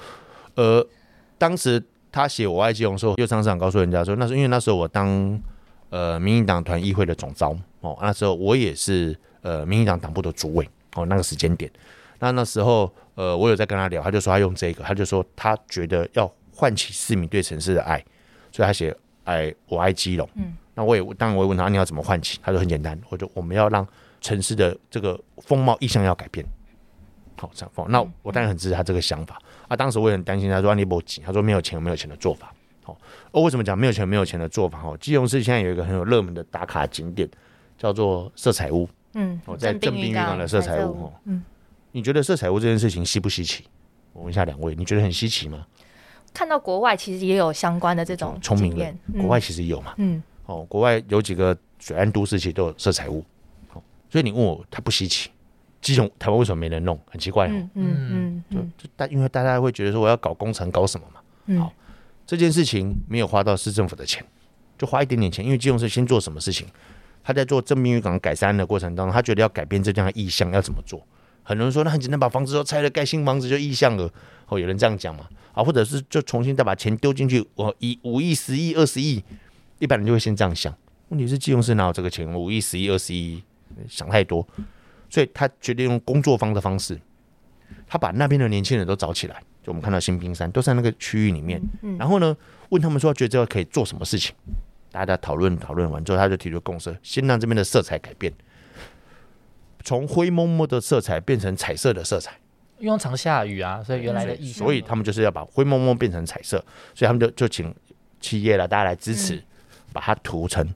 [0.55, 0.83] 呃，
[1.37, 5.39] 当时他写我爱基隆的时候，右昌市长告诉人家说，那是因为那时候我当
[5.91, 11.71] 呃民进党团议会的总召哦，那时候我也是呃民进党党部的主委哦，那个时间点，
[12.17, 18.03] 那那时候呃我有在跟他聊，他就说他用这个，他就说他觉得要唤起市民对城市的爱，
[18.51, 20.27] 所以他写爱我爱基隆。
[20.35, 23.87] 嗯，那我也当然我也问他你要怎么唤起，他说很简单，我就我们要让
[24.19, 26.45] 城市的这个风貌意向要改变。
[27.37, 27.89] 好，这样放。
[27.89, 29.75] 那我当然很支持他这个想法啊。
[29.75, 32.53] 当时我也很担心，他说啊你不急，他说没有钱有没有钱的做法。
[33.31, 34.81] 好，哦，为什么讲没有钱没有钱的做法？
[34.83, 37.29] 哦，基隆市现在有一个很有热门的打卡景点，
[37.77, 38.87] 叫做色彩屋。
[39.13, 41.43] 嗯哦，在正滨渔港的色彩屋哦嗯，
[41.91, 43.65] 你觉得色彩屋这件事情稀不稀奇？
[44.13, 45.65] 我问一下两位，你觉得很稀奇吗？
[46.33, 49.93] 看到国外其实也有相关的这种聪明人，国外其实有嘛。
[49.97, 53.23] 嗯哦，国外有几个水岸都市其实都有色彩屋。
[53.73, 55.29] 哦，所以你问我，它不稀奇。
[55.81, 56.97] 基隆台湾为什么没人弄？
[57.09, 57.51] 很奇怪哦。
[57.51, 61.19] 嗯嗯嗯嗯就大因为大家会觉得说我要搞工程搞什么嘛。
[61.47, 61.73] 嗯好
[62.31, 64.25] 这件事情没有花到市政府的钱，
[64.77, 65.43] 就花一点点钱。
[65.43, 66.65] 因为基隆市先做什么事情？
[67.21, 71.05] 他在做正滨渔港改善的过程当中，他觉得要改变这样的意向，要怎么做？
[71.43, 74.09] 很多人说那很简单，把房子都拆了，盖新房子就意向了。
[74.47, 75.27] 哦，有人这样讲嘛？
[75.51, 79.21] 啊，或者是就重新再把钱丢进去，我一五亿、十亿、二十亿，
[79.79, 80.73] 一般人就会先这样想。
[81.09, 82.33] 问题是基隆市哪有这个钱？
[82.33, 83.43] 五亿、十亿、二十亿，
[83.89, 84.47] 想太多。
[85.09, 86.97] 所以他决定用工作坊的方式，
[87.87, 92.35] 他把那边的年轻人都找起来，就我们看到新兵山都在那个区域里面，嗯然后呢，
[92.69, 94.35] 问他们说觉得这个可以做什么事情，
[94.91, 98.33] 大家讨论讨论完之后，他就提出共识，先让这边的色彩改变，
[99.83, 102.33] 从灰蒙蒙的色彩变成彩色的色彩，
[102.79, 106.57] 因为常下雨啊，所以原来的意思，所以他们就是要把灰蒙蒙变成彩色，
[106.95, 107.73] 所以他们就就请
[108.19, 109.41] 企业了大家来支持，
[109.93, 110.67] 把它涂成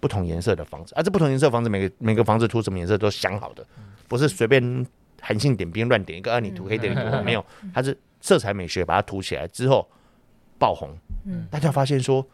[0.00, 3.64] 不同颜色的房子，啊，这不同颜色的房子每个每个房子涂什么颜色都想好的，
[4.08, 4.86] 不是随便
[5.20, 9.86] 韩信点兵乱点一个，啊，你涂黑点你涂，没有，它是色彩美学把它涂起来之后
[10.58, 12.26] 爆红，嗯大家发现说，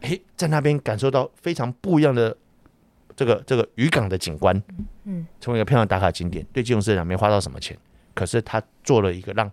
[0.00, 2.36] 诶，在那边感受到非常不一样的
[3.14, 4.60] 这个这个渔港的景观，
[5.04, 6.44] 嗯，成为一个漂亮打卡景点。
[6.52, 7.76] 对金融市场没花到什么钱，
[8.14, 9.50] 可是他做了一个让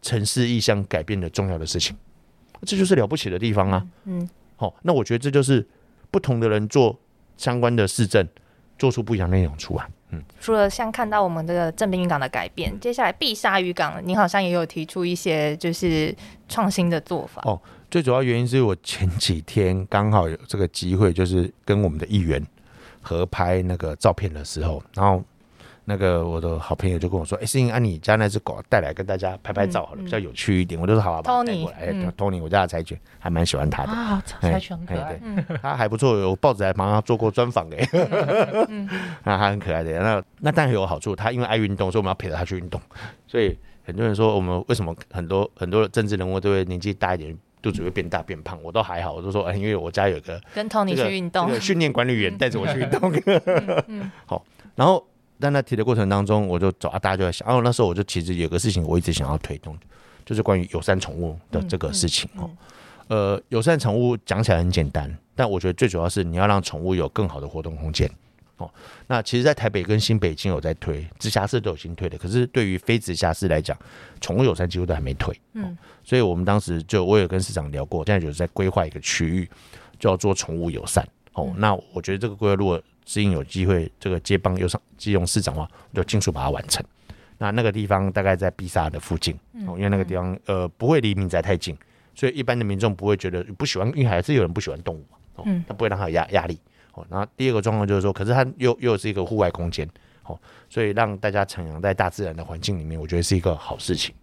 [0.00, 1.96] 城市意向改变的重要的事情，
[2.62, 3.86] 这就是了不起的地方啊。
[4.04, 5.66] 嗯，好、那我觉得这就是
[6.12, 6.96] 不同的人做
[7.36, 8.26] 相关的市政，
[8.78, 9.90] 做出不一样的内容出来。
[10.16, 16.14] 嗯，除了像看到我们这个正滨渔港的改变，接下来碧沙渔港，您好像也有提出一些就是
[16.48, 17.42] 创新的做法。
[17.44, 22.44] 哦最主要原因是我前几天刚好有这个机会，就是跟我们的议员
[23.00, 25.22] 合拍那个照片的时候，然后
[25.88, 31.76] 那个我的好朋友就跟我说：“哎、思颖，啊，你家那只狗带来跟大家拍拍照好了，比较有趣一点。”我就说：“好啊，把它带过来。
[31.78, 33.92] 哎嗯，Tony，我家的柴犬还蛮喜欢它的。
[33.92, 35.20] 啊，哎柴犬很可爱哎。
[35.22, 37.88] 嗯，它还不错，有报纸还帮它做过专访哎，
[38.68, 38.88] 嗯
[39.22, 39.98] 那它很可爱的。
[40.00, 42.80] 那那当然有好处，它因为爱运动，所以我们要陪着它去运动。
[43.28, 48.58] 所以很多人说，我们为什么很多很多政治人物都会年纪大一点，肚子会变大变胖？
[48.60, 53.12] 我都还好，我都说，哎，因为我家有个跟 Tony 这个去运动这，个训练管理员带着我去运动。
[53.86, 54.44] 嗯 好，
[54.74, 55.06] 然后
[55.40, 59.76] 在提的过程当中，我就走啊，大家就在想，哦，那时候我就其实有个事情我一直想要推动，
[60.24, 62.50] 就是关于友善宠物的这个事情哦。
[63.08, 68.10] 呃，友善宠物讲起来很简单，但我觉得最主要是你要让宠物有更好的活动空间。
[68.56, 68.70] 哦，
[69.06, 72.16] 那其实，在台北跟新北已经有在推，直辖市都有新推的。
[72.16, 73.76] 可是对于非直辖市来讲，
[74.18, 75.38] 宠物友善几乎都还没推。
[75.52, 79.46] 嗯所以我们当时就我有跟市长聊过，现在就是在规划一个区域，
[79.98, 81.06] 就要做宠物友善。
[81.34, 86.84] 哦，那我觉得这个规划如果知音有机会这个接棒又上基隆市长的话，我就尽速把它完成。
[87.38, 89.34] 那那个地方大概在碧沙的附近，
[89.66, 91.74] 哦，因为那个地方呃不会离民宅太近，
[92.14, 96.58] 所以一般的民众不会觉得不喜欢，因为还是有人不喜欢动物嘛，哦嗯，他不会让他有压压力。
[96.94, 99.86] 哦，然后第二个状况就是说，可是它又又是一个户外空间，
[100.24, 100.38] 哦，
[100.70, 104.14] 所以让大家徜徉在大自然的环境里面，我觉得是一个好事情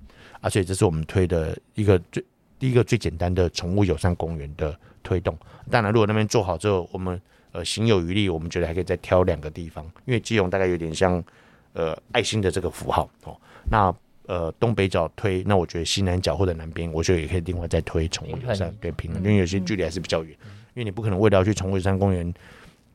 [0.41, 0.49] 啊。
[0.49, 2.25] 所以这是我们推的一个最
[2.57, 5.37] 第一个最简单的宠物友善公园的推动。
[5.69, 7.21] 当然，如果那边做好之后，我们
[7.53, 11.23] 呃行有余力，我们觉得还可以再挑两个地方，因为基隆大概有点像
[11.71, 13.33] 呃爱心的这个符号哦。
[13.71, 13.95] 那
[14.27, 20.31] 呃东北角推，那我觉得西南角或者南边，我觉得也可以另外再推宠物友善平衡对平衡，因为有些距离还是比较远，
[20.73, 22.33] 因为你不可能为了要去宠物山公园。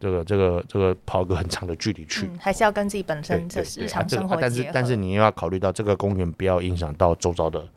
[0.00, 7.68] 这个这个这个跑个很长的距离去，嗯，还是要跟自己本身对对啊的日常生活但是但是你又要考虑到这个公园不要影响到周遭的嗯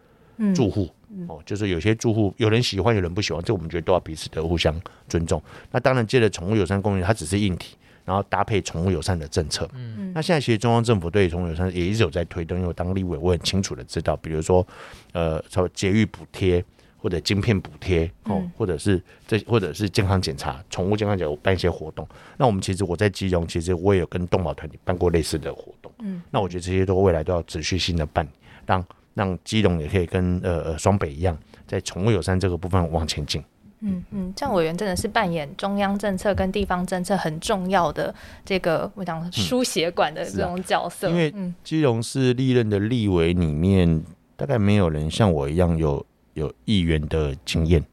[0.56, 0.90] 住户、
[1.28, 4.74] 哦，就是有些住户有人喜欢，有人不喜欢，这我们觉得都要彼此的互相
[5.08, 5.42] 尊重。
[5.72, 7.76] 那当然，借着宠物友善公园它只是硬体，
[8.06, 9.70] 然后搭配宠物友善的政策。
[9.74, 14.66] 嗯那现在其实中央政府对宠物友善也一直有在推动，因为我当立委，我很清楚的知道，比如说
[15.14, 16.64] 呃，什么节育补贴。
[17.04, 22.08] 或者晶片补贴哦，嗯或者是这，或者是健康检查、宠物健康检查办一些活动。
[22.38, 25.92] 那我们其实我在基隆，其实我也有跟动保团体办过类似的活动。
[26.04, 28.28] 嗯，那我觉得这些都未来都要持续性的办，
[28.68, 33.44] 让让基隆也可以跟呃呃双北一样，在宠物友善这个部分往前进。
[33.84, 38.14] 嗯嗯，这样委员真的是扮演中央政策跟地方政策很重要的
[38.46, 41.10] 这个我讲输血管的这种角色。
[41.10, 44.04] 因为嗯基隆市历任的立委里面，
[44.36, 47.84] 大概没有人像我一样有有议员的经验。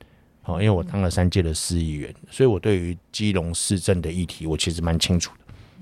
[0.45, 5.31] 哦，因为我当了三届的市议员，所以我对于基隆市政的议题，我其实蛮清楚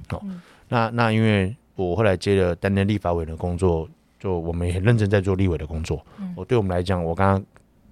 [0.09, 0.16] 的。
[0.16, 0.22] 哦，
[0.68, 3.88] 那那因为我后来接了担任立法委的工作，
[4.19, 6.05] 就我们也很认真在做立委的工作。
[6.35, 7.45] 我对我们来讲，我刚刚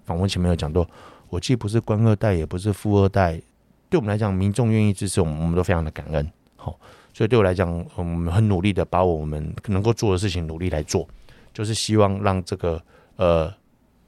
[0.04, 0.86] 访问前面有讲到，
[1.28, 3.40] 我既不是官二代，也不是富二代，
[3.88, 6.30] 对我们来讲，民众愿意支持我们，我们都非常的感恩。
[6.56, 6.78] 好、
[7.12, 11.06] 所以对我来讲，我们很努力的把我们能够做的事情努力来做，
[11.52, 12.82] 就是希望让这个
[13.16, 13.52] 呃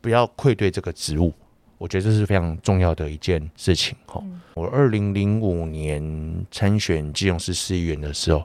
[0.00, 1.32] 不要愧对这个职务。
[1.78, 3.94] 我觉得这是非常重要的一件事情。
[4.06, 4.22] 哈、
[4.54, 8.42] 我二零零五年参选基隆市市议员的时候，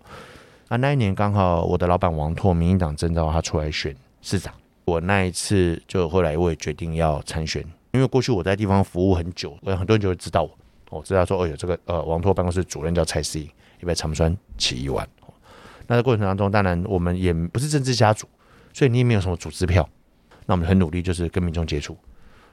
[0.72, 4.54] 啊，那一年刚好我的老板王拓，民进党征召他出来选市长。
[4.86, 10.50] 我那一次就后来我也决定要参选，因为过去我在地方服务很久，我很多人就会知道我，
[10.90, 13.50] 我知道说哦有这个呃王拓办公室主任叫蔡思颖，
[13.82, 15.06] 也被长川起一碗。
[15.88, 18.26] 那在过程当中，当然我们也不是政治家族，
[18.72, 19.86] 所以你也没有什么组织票。
[20.46, 21.98] 那我们很努力，就是跟民众接触。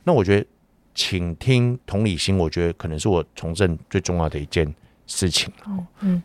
[0.03, 0.47] 那我觉得，
[0.93, 4.75] 倾听同理心，我觉得可能是我从政最重要的一件
[5.07, 5.53] 事情。
[6.01, 6.21] 嗯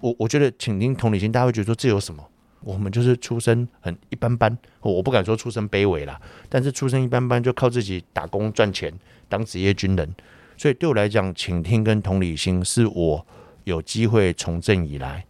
[0.00, 2.24] 我我觉得倾听同理心，大家会觉得说这有什么？
[2.60, 6.18] 我们就是出身很一般般，我我不敢说出身卑微啦，
[6.48, 8.90] 但是出身一般般，就靠自己打工赚钱
[9.28, 10.14] 当职业军人。
[10.56, 13.26] 所以对我来讲，倾听跟同理心是我
[13.64, 15.26] 有机会从政以来，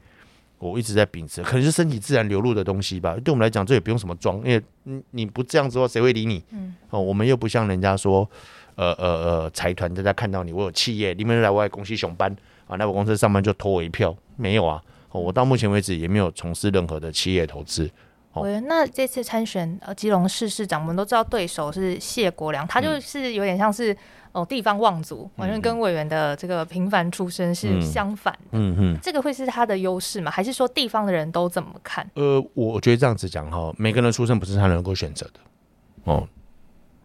[0.58, 3.16] 我一直在秉持，可能是身体自然流露的东西吧。
[3.24, 6.40] 对我们来讲，这也不用什么装，因为你你不这样子的话，谁会理你？
[6.50, 8.30] 嗯哦，我们又不像人家说，
[8.76, 12.34] 呃呃呃，财团大家看到你，我有企业，你们来我来公司上班
[12.66, 14.82] 啊，来我公司上班就投我一票，没有啊。
[15.10, 17.90] 哦，我到目前为止也没有从事任何的企业投资。
[18.32, 23.96] 哦那这次参选呃基隆市市长，我们都知道对手是谢国良，他就是有点像是
[24.32, 28.36] 哦地方望族，完全跟委员的这个平凡出身是嗯相反。
[28.50, 28.98] 嗯哼。
[29.00, 30.32] 这个会是他的优势吗？
[30.32, 32.04] 还是说地方的人都怎么看？
[32.14, 35.40] 呃，我觉得这样子讲哈，每个人的出身不是他能够选择的
[36.02, 36.26] 哦。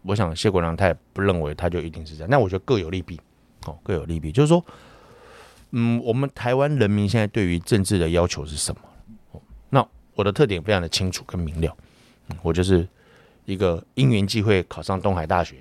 [0.02, 3.20] 我想谢国良他也不认为他就一定是这样，那我觉得各有利弊，
[3.66, 4.32] 哦，各有利弊。
[4.32, 4.64] 就是说，
[5.70, 8.80] 嗯，我们台湾人民现在对于政治的要求是什么？
[9.32, 11.76] 哦，那我的特点非常的清楚跟明了，
[12.42, 12.86] 我就是
[13.44, 15.56] 一个因缘际会考上东海大学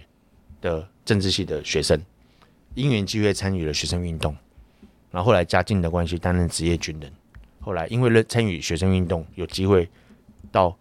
[0.62, 2.00] 的政治系的学生，
[2.76, 4.36] 因缘际会参与了学生运动，
[5.12, 7.12] 然后后来家境的关系担任职业军人。
[7.62, 9.88] 后来因为参与学生运动，有机会
[10.52, 10.76] 到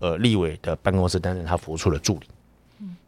[0.00, 2.26] 呃立委的办公室担任他服务处的助理，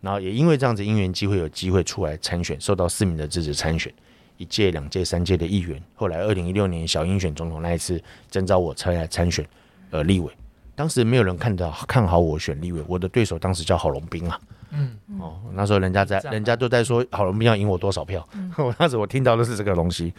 [0.04, 3.90] 然后也因为这样子因缘机会，有机会出来参选，受到市民的支持参选，
[4.36, 5.82] 一届、两届、三届的议员。
[5.94, 7.98] 后来二零一六年小英选总统那一次
[8.30, 9.42] 征召我参来参选
[9.88, 10.30] 呃立委，
[10.74, 14.38] 当时没有人看到看好我选立委，我的对手当时叫郝龙斌啊。
[14.72, 20.12] 嗯，哦，那时候人家在，人家都在说郝龙斌要赢我多少票， 我当时我听到的是这个东西，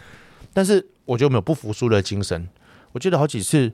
[0.51, 2.49] 但是我觉得我们有不服输的精神。
[2.91, 3.71] 我记得好几次，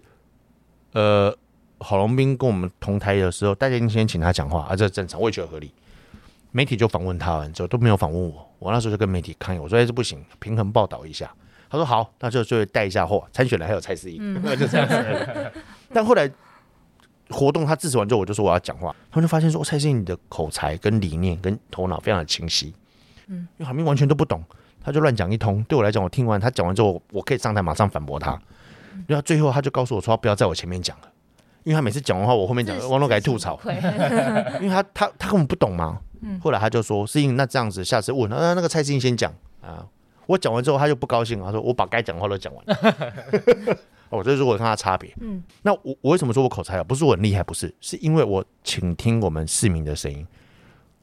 [0.92, 1.34] 呃，
[1.78, 5.72] 郝龙斌跟我们同台的时候，大家先请他讲话，啊，这正常，我也觉得合理。
[6.52, 11.32] 媒体就访问他完之后都没有访问我，我那时候就跟媒体抗议，我说：“哎，这不行，平衡报道一下。”
[11.70, 15.52] 他说：“好，那就就会带一下货。”参选人还有蔡思颖， 就这样子。
[15.94, 16.30] 但后来
[17.30, 22.74] 活动他致辞完之后，我就说我要讲话，他们就发现说蔡思颖你的口才跟理念跟头脑非常的清晰，
[23.28, 24.44] 嗯，因为海明完全都不懂，
[24.84, 25.64] 他就乱讲一通。
[25.64, 28.38] 对我来讲，我听完他讲完之后，我可以上台马上反驳他。
[29.08, 31.10] 然后最后他就告诉我说，不要在我前面讲了，
[31.64, 33.58] 因为他每次讲完话，我后面讲，自王龙给吐槽，
[34.60, 35.98] 因为他他他根本不懂嘛。
[36.42, 39.88] 后来他就说，是因那这样子，下次问那那个蔡思颖先讲啊。
[40.28, 42.78] 我讲完之后，他就不高兴，他说我把该讲的话都讲完了。
[44.10, 45.14] 哦，这就是我跟他差别。
[45.20, 46.84] 嗯，那我我为什么说我口才好？
[46.84, 50.26] 不是我很厉害，不是，是因为我倾听我们市民的声音。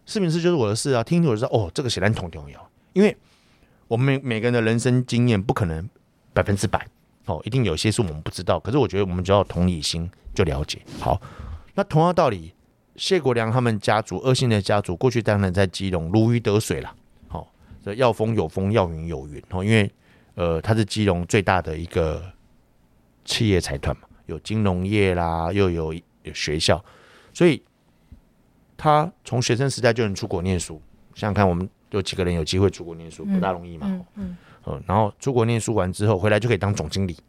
[0.06, 2.70] 市民是就是我的事啊，听听我就知道哦，这个显然同重要。
[2.94, 3.14] 因为
[3.86, 5.86] 我们每每个人的人生经验不可能
[6.32, 6.86] 百分之百
[7.26, 8.58] 哦，一定有些是我们不知道。
[8.58, 10.80] 可是我觉得我们只要同理心就了解。
[11.00, 11.20] 好，
[11.74, 12.54] 那同样道理，
[12.98, 16.94] 谢国良他们家族恶性的家族，过去当然在基隆如鱼得水了。
[17.28, 17.50] 好、
[17.82, 19.90] 这要风有风，要云有云哦，因为
[20.34, 22.22] 呃，它是基隆最大的一个
[23.24, 26.84] 企业财团嘛，有金融业啦，又有有学校，
[27.32, 27.62] 所以
[28.76, 30.80] 他从学生时代就能出国念书。
[31.14, 33.86] 想想看，我们有几个人有机会出国念书，不大容易嘛。
[33.88, 37.22] 嗯嗯，呃，然后出国念书完之后回来就可以当总经理，哦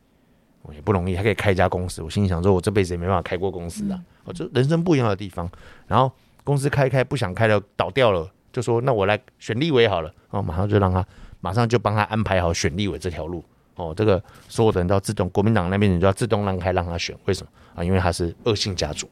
[0.73, 2.01] 也不容易，还可以开一家公司。
[2.01, 5.49] 我心里想说，我这辈子也没办法开过公司啊，哦，这人生不一样的地方。
[5.87, 6.11] 然后
[6.43, 11.05] 公司开开不想开了，倒掉了，就说那我来选立委好了，哦，马上就让他，
[11.41, 13.43] 马上就帮他安排好选立委这条路。
[13.75, 17.83] 哦，这个所有的人都要自动，国民党那边人就要自动让开让他选，为什么啊？
[17.83, 19.07] 因为他是恶性家族。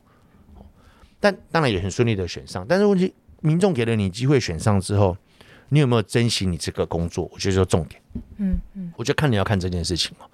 [0.55, 0.65] 哦
[1.19, 5.17] 但当然也很顺利的选上，但是问题，民众给了你机会选上之后，
[5.69, 7.27] 你有没有珍惜你这个工作？
[7.33, 7.99] 我觉得就是重点。
[8.37, 10.27] 嗯嗯，我觉得看你要看这件事情嘛。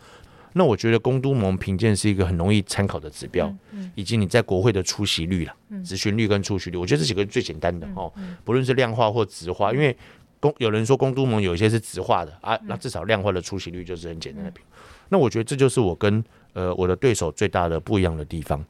[0.54, 3.54] 那我觉得公都盟评鉴是一个很容易参考的指标，
[3.96, 8.12] 以及你在国会的出席率了、咨询率跟出席率，我觉得这几个是最简单的哦。
[8.44, 9.96] 不论是量化或质化，因为
[10.40, 14.64] 公有人说公都盟有一些是直化的啊，那至少量化的出席率就是很简单的评。
[15.10, 18.64] 那我觉得这就是我跟呃我的对手最大的不一样的地方。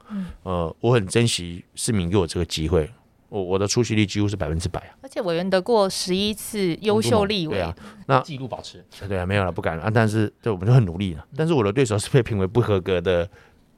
[0.44, 2.90] 呃，我很珍惜市民给我这个机会，
[3.34, 4.94] 我我的出席率几乎是百分之百啊。
[5.02, 9.92] 而且委员得过十一次优秀立委，对啊，那记录保持，对啊，没有了，不敢了啊。
[9.92, 11.26] 但是对我们就很努力了。
[11.36, 13.28] 但是我的对手是被评为不合格的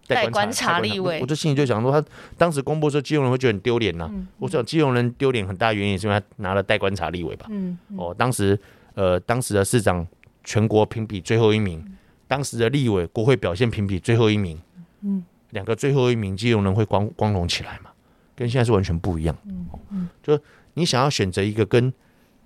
[0.07, 2.05] 代观察立委我这心里就想说，他
[2.37, 4.11] 当时公布说基隆人会觉得很丢脸呐。
[4.39, 7.45] 我想基隆人丢脸很大原因是因为他拿了代观察立委吧。
[7.49, 8.59] 嗯，哦，当时
[8.93, 10.05] 呃，当时的市长
[10.43, 11.81] 全国评比最后一名，
[12.27, 14.59] 当时的立委国会表现评比最后一名。
[15.01, 17.91] 嗯，两个最后一名基隆人会光光荣起来嘛？
[18.35, 19.35] 跟现在是完全不一样。
[19.45, 20.37] 嗯嗯，就
[20.73, 21.91] 你想要选择一个跟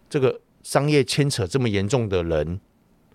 [0.10, 2.60] 这个商业牵扯这么严重的人，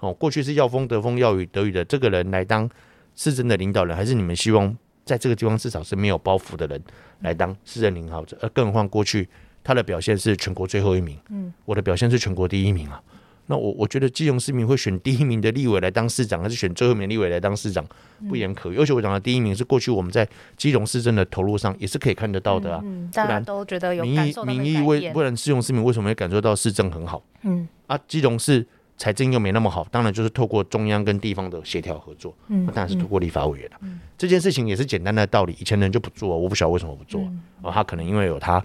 [0.01, 2.69] 哦，过去是要风得风要雨得雨的这个人来当
[3.15, 6.83] 市政的领导人，还是你们希望在这个地方至少是没有包袱的人
[7.21, 8.37] 来当市政领导者？
[8.41, 9.29] 而，更何况过去
[9.63, 13.01] 他的表现是全国最后一名，嗯，我的表现是全国第一名啊。
[13.47, 17.85] 那我我觉得基隆市民会选第一名的立委来当市长，还是选最后一名的立委来当市长，
[18.29, 18.79] 不言可喻。
[18.79, 20.27] 而且我讲的第一名是过去我们在
[20.57, 22.81] 基隆市政的投入上也是可以看得到的啊。
[22.83, 27.23] 嗯，大家都觉得有民意民意为不然基隆市民为什么会感受到市政很好？
[27.43, 28.67] 嗯啊，基隆市
[28.97, 33.77] 财政又没那么好，当然就是透过中央跟地方的协调合作，嗯那当然是透过立法委员了。
[34.17, 37.21] 这件事情也是简单的道理，以前人就不做，我不晓得为什么不做。
[37.21, 38.65] 嗯哦，他可能因为有他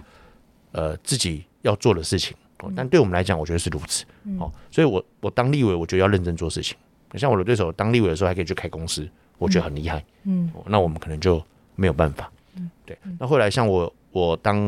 [0.72, 4.04] 呃自己要做的事情，嗯哦，但对我们来讲，我觉得是如此。
[4.38, 6.76] 哦，所以我我当立委，我觉得要认真做事情。
[7.14, 9.08] 像我的对手当立委的时候，还可以去开公司，
[9.38, 10.04] 我觉得很厉害。
[10.24, 11.42] 嗯哦，那我们可能就
[11.74, 12.30] 没有办法。
[12.56, 12.96] 嗯对。
[13.18, 14.58] 那后来像我我当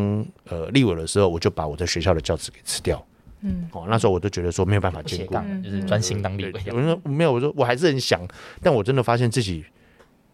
[0.48, 3.04] 呃立委的时候，我就把我在学校的教职给辞掉。
[3.42, 5.34] 嗯，哦，那时候我都觉得说没有办法兼顾。
[5.62, 6.52] 就是专心当立委。
[6.72, 8.20] 我说没有，我说我还是很想，
[8.62, 9.64] 但我真的发现自己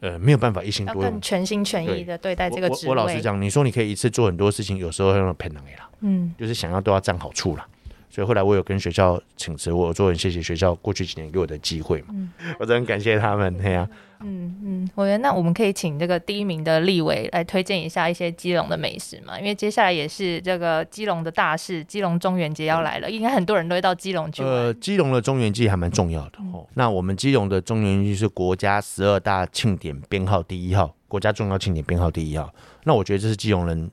[0.01, 1.21] 呃没有办法一心多用更。
[1.21, 2.91] 全心全意的对待这个我职位。
[2.91, 7.67] 我我老实讲，你说你可以一次做很多事情，有时候用骗人的啦，嗯就是想要都要占好处啦。
[8.11, 12.15] 所以后来我有跟学校请辞，我说很谢谢学校过去几年给我的机会嘛，
[12.59, 13.57] 我真的很感谢他们。
[13.59, 13.89] 对呀、
[14.21, 24.43] 嗯嗯，我觉得那我们可以请这个第一名的立委来推荐一下一些基隆的美食嘛，因为接下来也是这个基隆的大事，基隆中元节要来了，应该很多人都会到基隆去。
[24.43, 26.67] 呃，基隆的中元祭还蛮重要的哦。
[26.75, 32.53] 那我们基隆的中元祭是国家十二大庆典编号第一号，国家重要庆典编号第一号。
[32.85, 33.91] 那我觉得这是基隆人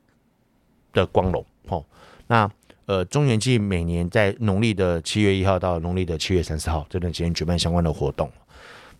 [0.93, 1.85] 的光荣哦。
[2.27, 2.49] 那
[2.87, 8.29] 呃，中元祭每年在农历的七月一号到农历的七月三十号这段时间举办相关的活动。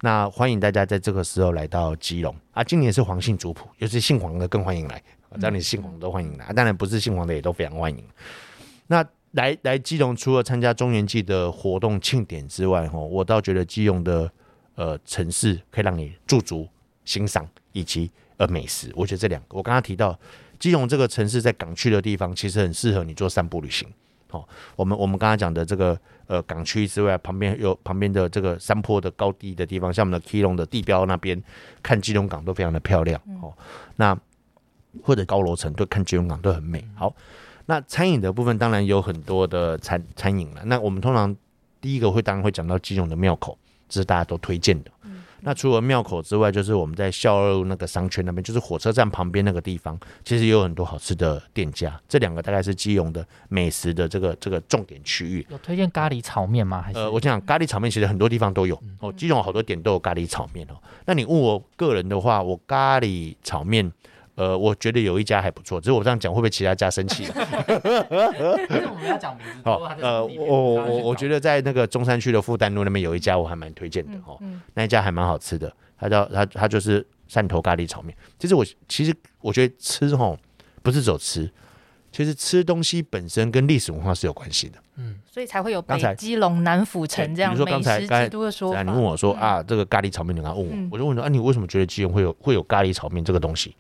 [0.02, 2.64] 那欢迎大家在这个时候来到基隆啊！
[2.64, 5.02] 今年是黄姓族谱，尤其姓黄的更欢迎来，
[5.40, 8.04] 只要你姓黄都欢迎来，当然不是姓黄的也都非常欢迎。
[8.88, 14.32] 那来来基隆，除了参加中元祭的活动庆典之外，哈，我倒觉得基隆的
[14.76, 16.68] 呃城市可以让你驻足
[17.04, 18.92] 欣赏，以及呃美食。
[18.96, 20.18] 我觉得这两个，我刚刚提到
[20.60, 23.88] 基隆这个城市在港区的地方，其实很适合你做散步旅行。
[24.32, 31.42] 哦，我们我们刚刚讲的这个呃港区之外，旁边有旁边的这个山坡的高低的地方，像我们的基隆的地标那边，
[31.84, 33.54] 看基隆港都非常的漂亮哦。
[33.96, 34.18] 那
[35.04, 36.86] 或者高楼层都看基隆港都很美。
[36.96, 37.14] 好，
[37.66, 40.62] 那餐饮的部分当然有很多的餐餐饮了。
[40.66, 41.36] 那我们通常
[41.82, 43.58] 第一个会当然会讲到基隆的庙口，
[43.90, 44.92] 这是大家都推荐的。
[45.46, 52.02] 那除了庙口之外，就是我们在孝二路那个商圈那边，就是火车站旁边那个地方，其实也有很多好吃的店家。
[52.10, 55.46] 这两个大概是基隆的美食的这个这个重点区域。
[55.52, 56.82] 有推荐咖喱炒面吗？
[56.82, 60.74] 还是呃，我想咖喱炒面其实很多地方都有哦，基隆好多点都有咖喱炒面哦。
[61.06, 63.92] 那你问我个人的话，我咖喱炒面，
[64.36, 67.26] 呃，我觉得有一家还不错，只是我这样讲会不会其他家生气？
[67.34, 74.38] 我们要讲名字 哦，呃，我我我我觉得在那个中山区的复旦路那边有一家我还蛮推荐的哦，
[74.74, 78.14] 那一家还蛮好吃的，它叫它它就是汕头咖喱炒面。
[78.38, 80.38] 其实我其实我觉得吃吼，
[80.84, 81.50] 不是走吃，
[82.12, 84.78] 其实吃东西本身跟历史文化是有关系的。
[84.98, 93.76] 嗯所以才会有北基隆南府城这样美比如说刚才食刚才都的说你问我说啊，这个咖喱炒面，你刚刚问我，我就问说啊，你为什么觉得基隆会有会有咖喱炒面这个东西？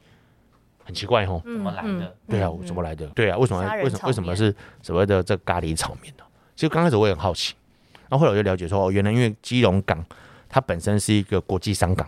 [0.85, 1.41] 很奇怪哦。
[1.43, 2.15] 怎怎么来的？
[2.29, 3.05] 对啊，怎么来的？
[3.07, 6.23] 对啊，为什么为什么为什么是所谓的这咖喱炒面呢？
[6.55, 7.53] 其实刚开始我也很好奇，
[8.07, 10.01] 然后后来我就了解说，哦，原来因为基隆港
[10.47, 12.07] 它本身是一个国际商港，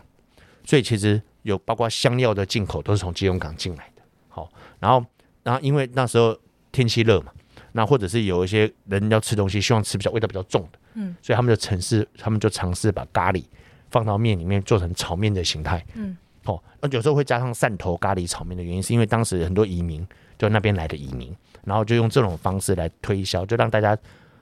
[0.63, 4.01] 所以其实有包括香料的进口都是从基隆港进来的。
[4.29, 4.49] 好，
[4.79, 5.05] 然后
[5.43, 6.37] 然后因为那时候
[6.71, 7.31] 天气热嘛，
[7.73, 13.43] 那或者是有一些人要吃东西，希望吃比较味道比较重的，嗯，所以他们就尝试，他们就尝试把咖喱
[13.89, 16.15] 放到面里面做成炒面的形态，嗯，
[16.47, 20.05] 哦，那有时候会加上汕头咖喱炒面的原因，是因为当时很多移民
[20.39, 21.35] 就那边来的移民，
[21.65, 23.97] 然后就用这种方式来推销，就让大家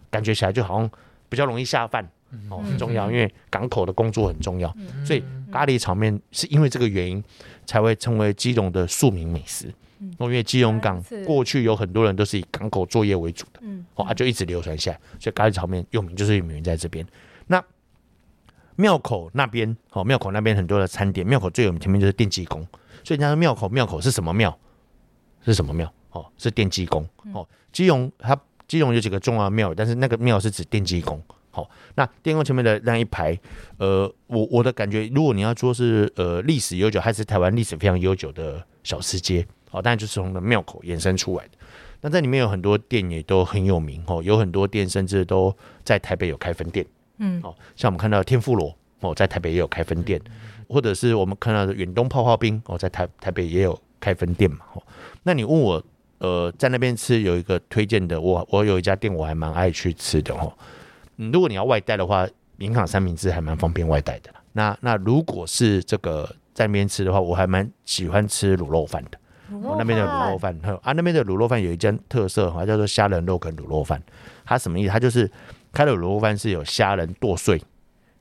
[0.10, 0.90] 感觉起来就好像
[1.28, 2.08] 比较容易下饭。
[2.50, 4.76] 哦，很重要，因为港口的工作很重要，
[5.06, 7.24] 所以咖喱炒面是因为这个原因
[7.66, 9.74] 才会成为基隆的庶民美食。
[10.18, 17.06] 哦，因为基隆港过去有很多人都是以港口作业为主的，嗯哦，啊，就一直流传下来，所以咖喱炒面有名就是有名在这边。
[17.48, 17.64] 那
[18.76, 22.66] 庙口那边，哦，庙口那边很多的餐点，庙口最有名前面就是奠基宫，
[23.04, 24.58] 所以人家说庙口庙口是什么庙？
[25.44, 25.92] 是什么庙？
[26.12, 27.08] 哦，是奠基宫。
[27.34, 31.22] 哦，基隆它基隆有几个重要庙，但是那个庙是指奠基宫。
[31.52, 33.40] 好、那电工前面的那一排，
[33.78, 41.52] 呃，我我的感觉，如果你要说是呃历史悠久，还是台湾历史非常悠久的小吃街，哦，当然就是从的庙口衍生出来的。
[42.02, 45.56] 那在里面有很多店也都很有名哦，有很多店甚至都
[45.86, 46.86] 在台北有开分店。
[47.18, 50.20] 嗯哦，像我们看到天妇罗哦，在台北也有开分店，
[50.68, 54.60] 或者是我们看到的远东泡泡冰哦，在台台北也有开分店嘛。
[54.74, 54.84] 哦，
[55.24, 55.84] 那你问我，
[56.20, 60.52] 呃，在那边吃有一个推荐的，我我有一家店我还蛮爱去吃的哦。
[61.18, 64.30] 嗯，如果你要外带的话，明港三明治还蛮方便外带的。
[64.54, 69.18] 那那如果是这个在那边吃的话，我还蛮喜欢吃卤肉饭的。
[69.62, 74.02] 我那边的卤肉饭，还有啊那边的卤肉饭有一间特色哈，叫做虾仁肉跟卤肉饭。
[74.44, 74.90] 它什么意思？
[74.90, 75.30] 它就是
[75.76, 77.62] 开的卤肉饭是有虾仁剁碎，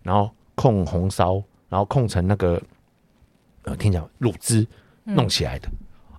[0.03, 2.61] 然后控红烧，然后控成那个
[3.63, 4.67] 呃，听讲卤汁
[5.05, 5.69] 弄起来的。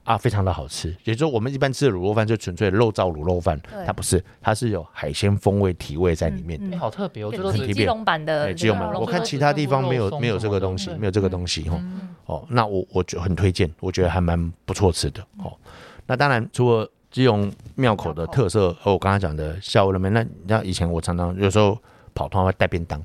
[0.05, 0.89] 啊，非常的好吃。
[1.03, 6.67] 也就是说我们一般吃的卤肉饭就纯粹肉燥卤肉饭，它不是，它是有海鲜风味体味在里面的。
[6.67, 11.77] 嗯哎好特别哦，这都就是是很基隆版的哎，基隆版，我看其他地方没有没有这个东西没有这个东西哈。
[11.81, 15.51] 嗯哦，那我我就很推荐，我觉得还蛮不错吃的哦。
[16.05, 21.78] 那当然，除了基隆庙口的特色，和我刚才讲的下午那边，那以前我常常有时候
[22.13, 23.01] 跑通常会带便当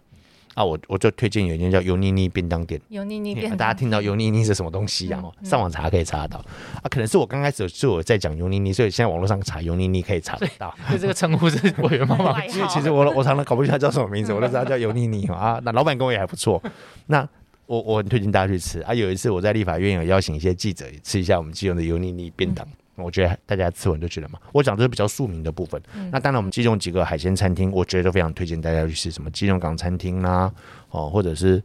[0.55, 2.81] 啊，我我就推荐有一间叫油腻腻便当店。
[2.89, 5.21] 油腻腻变大家听到油腻腻是什么东西啊？
[5.23, 6.39] 哦上网查可以查得到
[6.83, 6.91] 啊。
[6.91, 10.75] 可能是我刚开始是我在讲油腻腻，所以现在网络上查油腻腻可以查得到。
[10.89, 15.61] 所以这个称呼是我原妈妈因为其实我我常常搞不清他叫什么名字，我都知道他叫油腻腻啊。
[15.63, 16.61] 那老板跟我也还不错，
[17.07, 17.25] 那
[17.67, 18.93] 我我很推荐大家去吃啊。
[18.93, 22.67] 有一次我在立法院有邀请一些记者吃一下我们基隆的油腻腻便当。
[23.03, 25.81] 我觉得大家吃完就觉得嘛，我讲的是比较庶民的部分。
[26.11, 30.53] 那当然，我们基隆几个海鲜餐厅，我觉得都非常推荐大家去吃，什么基隆港餐厅啦，
[30.91, 31.63] 哦，或者是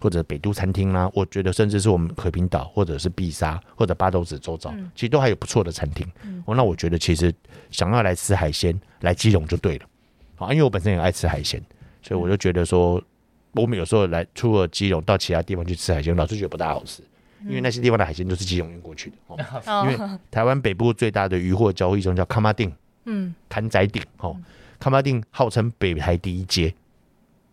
[0.00, 6.06] 或者北都餐厅啦，我觉得甚至是我们和平岛或者是碧沙或者八斗子周遭，其实都还有不错的餐厅。
[6.46, 7.34] 哦，那我觉得其实
[7.70, 9.86] 想要来吃海鲜，来基隆就对了。
[10.36, 11.60] 啊，因为我本身也爱吃海鲜，
[12.00, 13.02] 所以我就觉得说，
[13.52, 17.02] 我们有时候来除了基隆到其他地方去吃海鲜，老是觉得不大好吃，
[17.44, 19.16] 因为那些地方的海鲜都是基隆运过去的。
[19.26, 19.36] 哦，
[19.84, 22.72] 因为哦，台湾北部最大的渔获交易中叫卡马丁
[23.04, 24.36] 嗯，坎仔顶，哦，
[24.78, 26.74] 卡马丁号称北台第一街，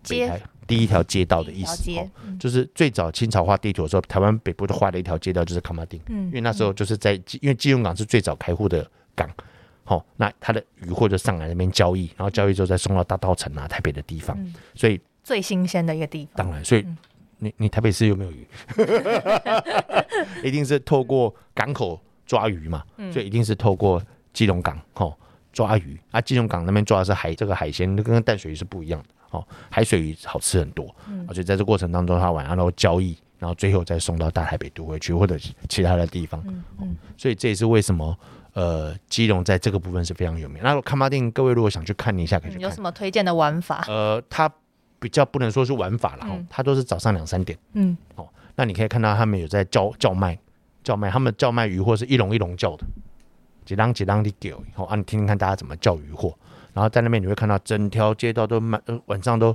[0.07, 1.91] 北街台第一条街道的意思。
[1.97, 2.09] 哦，
[2.39, 5.99] 就是最早清朝画地图的时候，台湾北部就画了一条街道，就是卡马丁。
[6.07, 6.25] 嗯。
[6.25, 9.29] 因为那时候就是在，因为基隆港是最早开户的港，
[9.83, 14.53] 好、那它的渔获就上来那边交易，然后交易之后再送到大稻城啊、台北的地方，嗯。
[14.73, 16.97] 所以最新鲜的一个地方，当然，所以嗯
[17.39, 18.47] 你你台北市有没有鱼？
[20.43, 24.01] 一定是透过港口抓鱼嘛，嗯所以一定是透过
[24.33, 25.15] 基隆港哦
[25.51, 35.37] 抓鱼啊，基隆港那边抓的是海这个海鲜，跟淡水鱼是不一样的哦，海水鱼好吃很多，嗯而且在这过程当中它晚上都交易，然后最后再送到大台北都会去或者
[35.69, 38.17] 其他的地方，嗯嗯所以这也是为什么
[38.53, 40.61] 呃基隆在这个部分是非常有名。
[40.63, 43.83] 那卡马丁各位如果想去看一下，可以有什么推荐的玩法？
[43.87, 44.51] 呃，它
[44.99, 47.57] 比较不能说是玩法了哈嗯，它都是早上两三点。
[47.73, 50.37] 嗯，哦那你可以看到他们有在叫叫卖，
[50.83, 52.85] 叫卖，他们叫卖鱼货是一笼一笼叫的，
[53.65, 56.33] 几浪几浪的给，哦，啊，你听听看大家怎么叫鱼货，
[56.73, 59.53] 然后在那边你会看到整条街道都满，呃，晚上都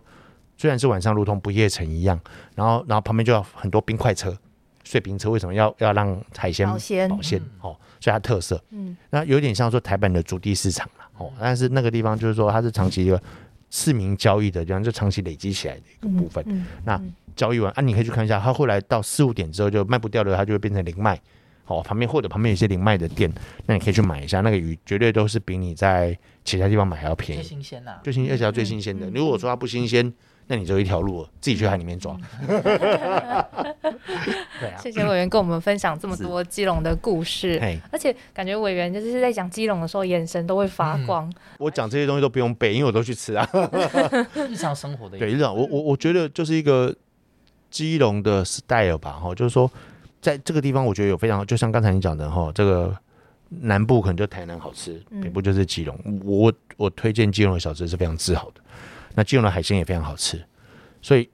[0.58, 2.20] 虽然是晚上如同不夜城一样，
[2.54, 4.36] 然后然后旁边就要很多冰块车、
[4.84, 5.54] 碎冰车，为什么？
[5.54, 7.40] 要要让海鲜保鲜，保鲜？
[7.62, 8.94] 哦，所以它特色，嗯。
[9.08, 13.22] 那有点像说台版的竹地市场了，哦，但是那个地方就是说它是长期一个
[13.70, 16.44] 市民交易的地方，就长期累积起来的一个部分。
[16.48, 17.00] 嗯那
[17.36, 21.18] 交易完啊，你可以去看一下，它后来到四五点之后就卖不掉了，它就会变成零卖。
[21.66, 23.32] 哦，旁边或者旁边有些零卖的店，
[23.66, 27.92] 那你可以去买一下，那个鱼绝对都是比你在其他地方买还要便宜最宜，新鲜呐。
[28.02, 29.08] 最新而且要最新鲜的。
[29.08, 30.12] 嗯如果说它不新鲜，
[30.50, 32.12] 那你就一条路了，自己去海里面抓。
[32.48, 32.56] 对
[34.68, 41.32] 啊，谢谢委员跟我们分享这么多基隆的故事，哎，而且感觉委员就是在讲基隆的时候，眼神都会发光。
[41.56, 43.48] 我讲这些东西都不用背，因为我都去吃啊。
[44.50, 46.92] 日常生活的一对，日常我我我觉得就是一个
[47.70, 49.70] 基隆的 style 吧，哈，就是说
[50.20, 52.92] 在这个地方，我觉得有非常，就像刚才你讲的哈，这个
[53.48, 55.96] 南部可能就台南好吃，嗯北部就是基隆。
[56.24, 58.60] 我我推荐基隆的小吃是非常自豪的，
[59.14, 60.44] 那基隆的海鲜也非常好吃，
[61.02, 61.28] 所以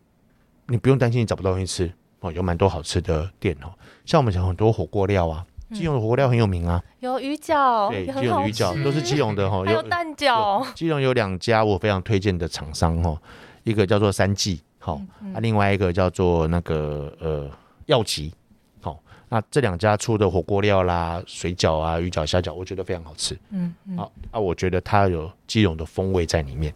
[0.67, 3.73] 你不用担心你找不到东西吃哦，有蛮多好吃的店哦，
[4.05, 8.83] 像我们讲很多火锅料啊，基隆的火锅料很有名啊，有鱼饺，对，基隆鱼饺吃。
[8.83, 13.21] 都是基隆的哈， 有还有蛋饺，基隆有两家我非常推荐的厂商哦，
[13.65, 17.51] 一个叫做三季，好、嗯啊，另外一个叫做那个呃
[17.87, 18.33] 耀吉，
[18.81, 18.99] 好、
[19.29, 23.39] 那这两家出的火锅料啦、水饺啊、鱼饺、虾饺，我觉得非常好吃。
[23.51, 23.99] 嗯嗯。
[23.99, 26.73] 啊啊，我觉得它有基隆的风味在里面。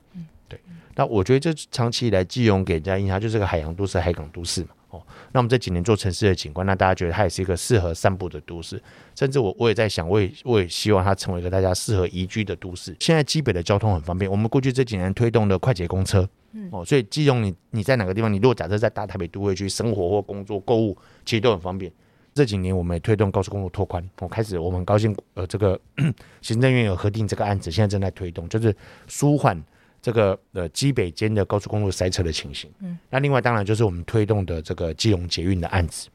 [1.01, 4.69] 对，那我觉得这长期以来基隆给人家印象就是个海洋都市、海港都市嘛。
[4.91, 5.01] 哦，
[5.33, 8.83] 那我们这几年做城市的景观，那大家觉得它也是一个适合散步的都市，
[9.15, 12.95] 甚至我我也在想，我也我也希望它成为一个大家适合宜居的都市。
[12.99, 16.29] 现在基北的交通很方便，我们过去这几年推动的快捷公车，
[16.73, 21.91] 哦，所以基隆你你在哪个地方，你如果假设在大台北都会区生活或工作、购物，其实都很方便。
[22.35, 25.81] 这几年我们也推动高速公路拓宽，我开始我们很高兴，呃，这个
[26.43, 28.75] 行政院有核定这个案子，现在正在推动，就是
[29.07, 29.61] 舒缓
[30.03, 32.71] 这个呃基北间的高速公路塞车的情形。
[32.81, 36.09] 嗯，那另外当然就是我们推动的这个基隆捷运的案子。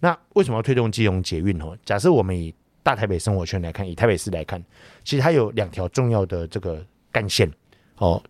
[0.00, 1.76] 那为什么要推动基隆捷运哦？
[1.84, 4.62] 假设我们以大台北生活圈来看，以台北市来看，
[5.02, 7.50] 其实它有两条重要的这个干线
[7.96, 8.22] 哦，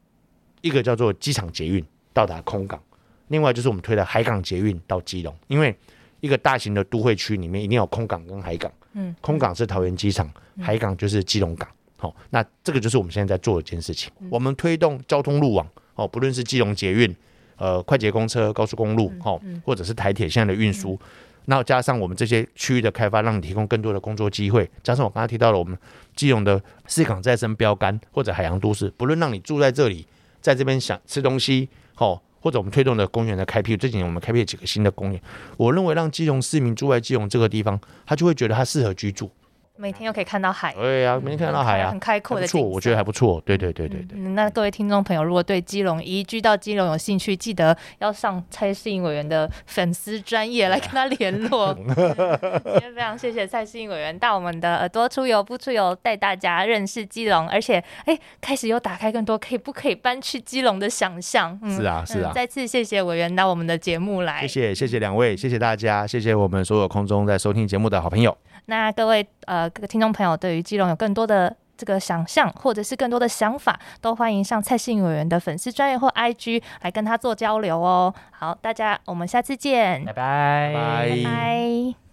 [0.61, 2.81] 一个叫做机场捷运到达空港，
[3.29, 5.77] 另外就是我们推的海港捷运到基隆，因为
[6.21, 10.31] 一个大型的都会区里面一定有空港跟海港，嗯，空港是桃园机场，
[10.61, 11.69] 海港就是基隆港。
[12.05, 14.13] 好、那这个就是我们现在在做的一件事情。
[14.29, 17.17] 我们推动交通路网，哦，不论是基隆捷运、
[17.57, 21.01] 呃快捷公车、高速公路，哦，或者是台铁现在的运输，
[21.47, 25.79] 那加上我们这些区域的开发，让你提供更多的工作机会，加上我刚才提到了我们
[26.15, 30.07] 基隆的四港再生标杆或者海洋都市，不论让你住在这里，
[30.43, 35.23] 在这边想吃东西，哦，或者我们推动的公园的开辟，这几年我们开辟了几个新的公园，
[35.57, 39.31] 我认为让基隆市民住在基隆这个地方，他就会觉得他适合居住。
[39.77, 43.43] 每天又可以看到海，对呀、每天看到海啊很，开阔的不错，我觉得色还不错。
[43.45, 44.17] 对对对对对。
[44.17, 51.77] 嗯，那各位听众朋友，如果对基隆移居到基隆有兴趣，记得要上蔡世英委员的粉丝专业来跟他联络。
[51.77, 51.87] 嗯
[52.65, 61.59] 今天非常谢谢蔡世英委员到我们的耳朵出游不出游，带大家认识基隆，而且哎，开始又打开更多可以不可以搬去基隆的想象。
[61.63, 64.43] 嗯是啊是啊嗯再次谢谢委员到我们的节目来。
[64.43, 68.37] 谢谢谢谢两位，谢谢大家，谢谢我们所有空中在收听节目的好朋友。
[68.67, 78.15] 那各位呃各个听众朋友，对于基隆有更多的这个想象，或者是更多的想法，都欢迎上蔡信委员的粉丝专业或 IG 来跟他做交流哦。
[78.31, 81.09] 好，大家我们下次见，拜拜拜。
[81.09, 82.04] 拜拜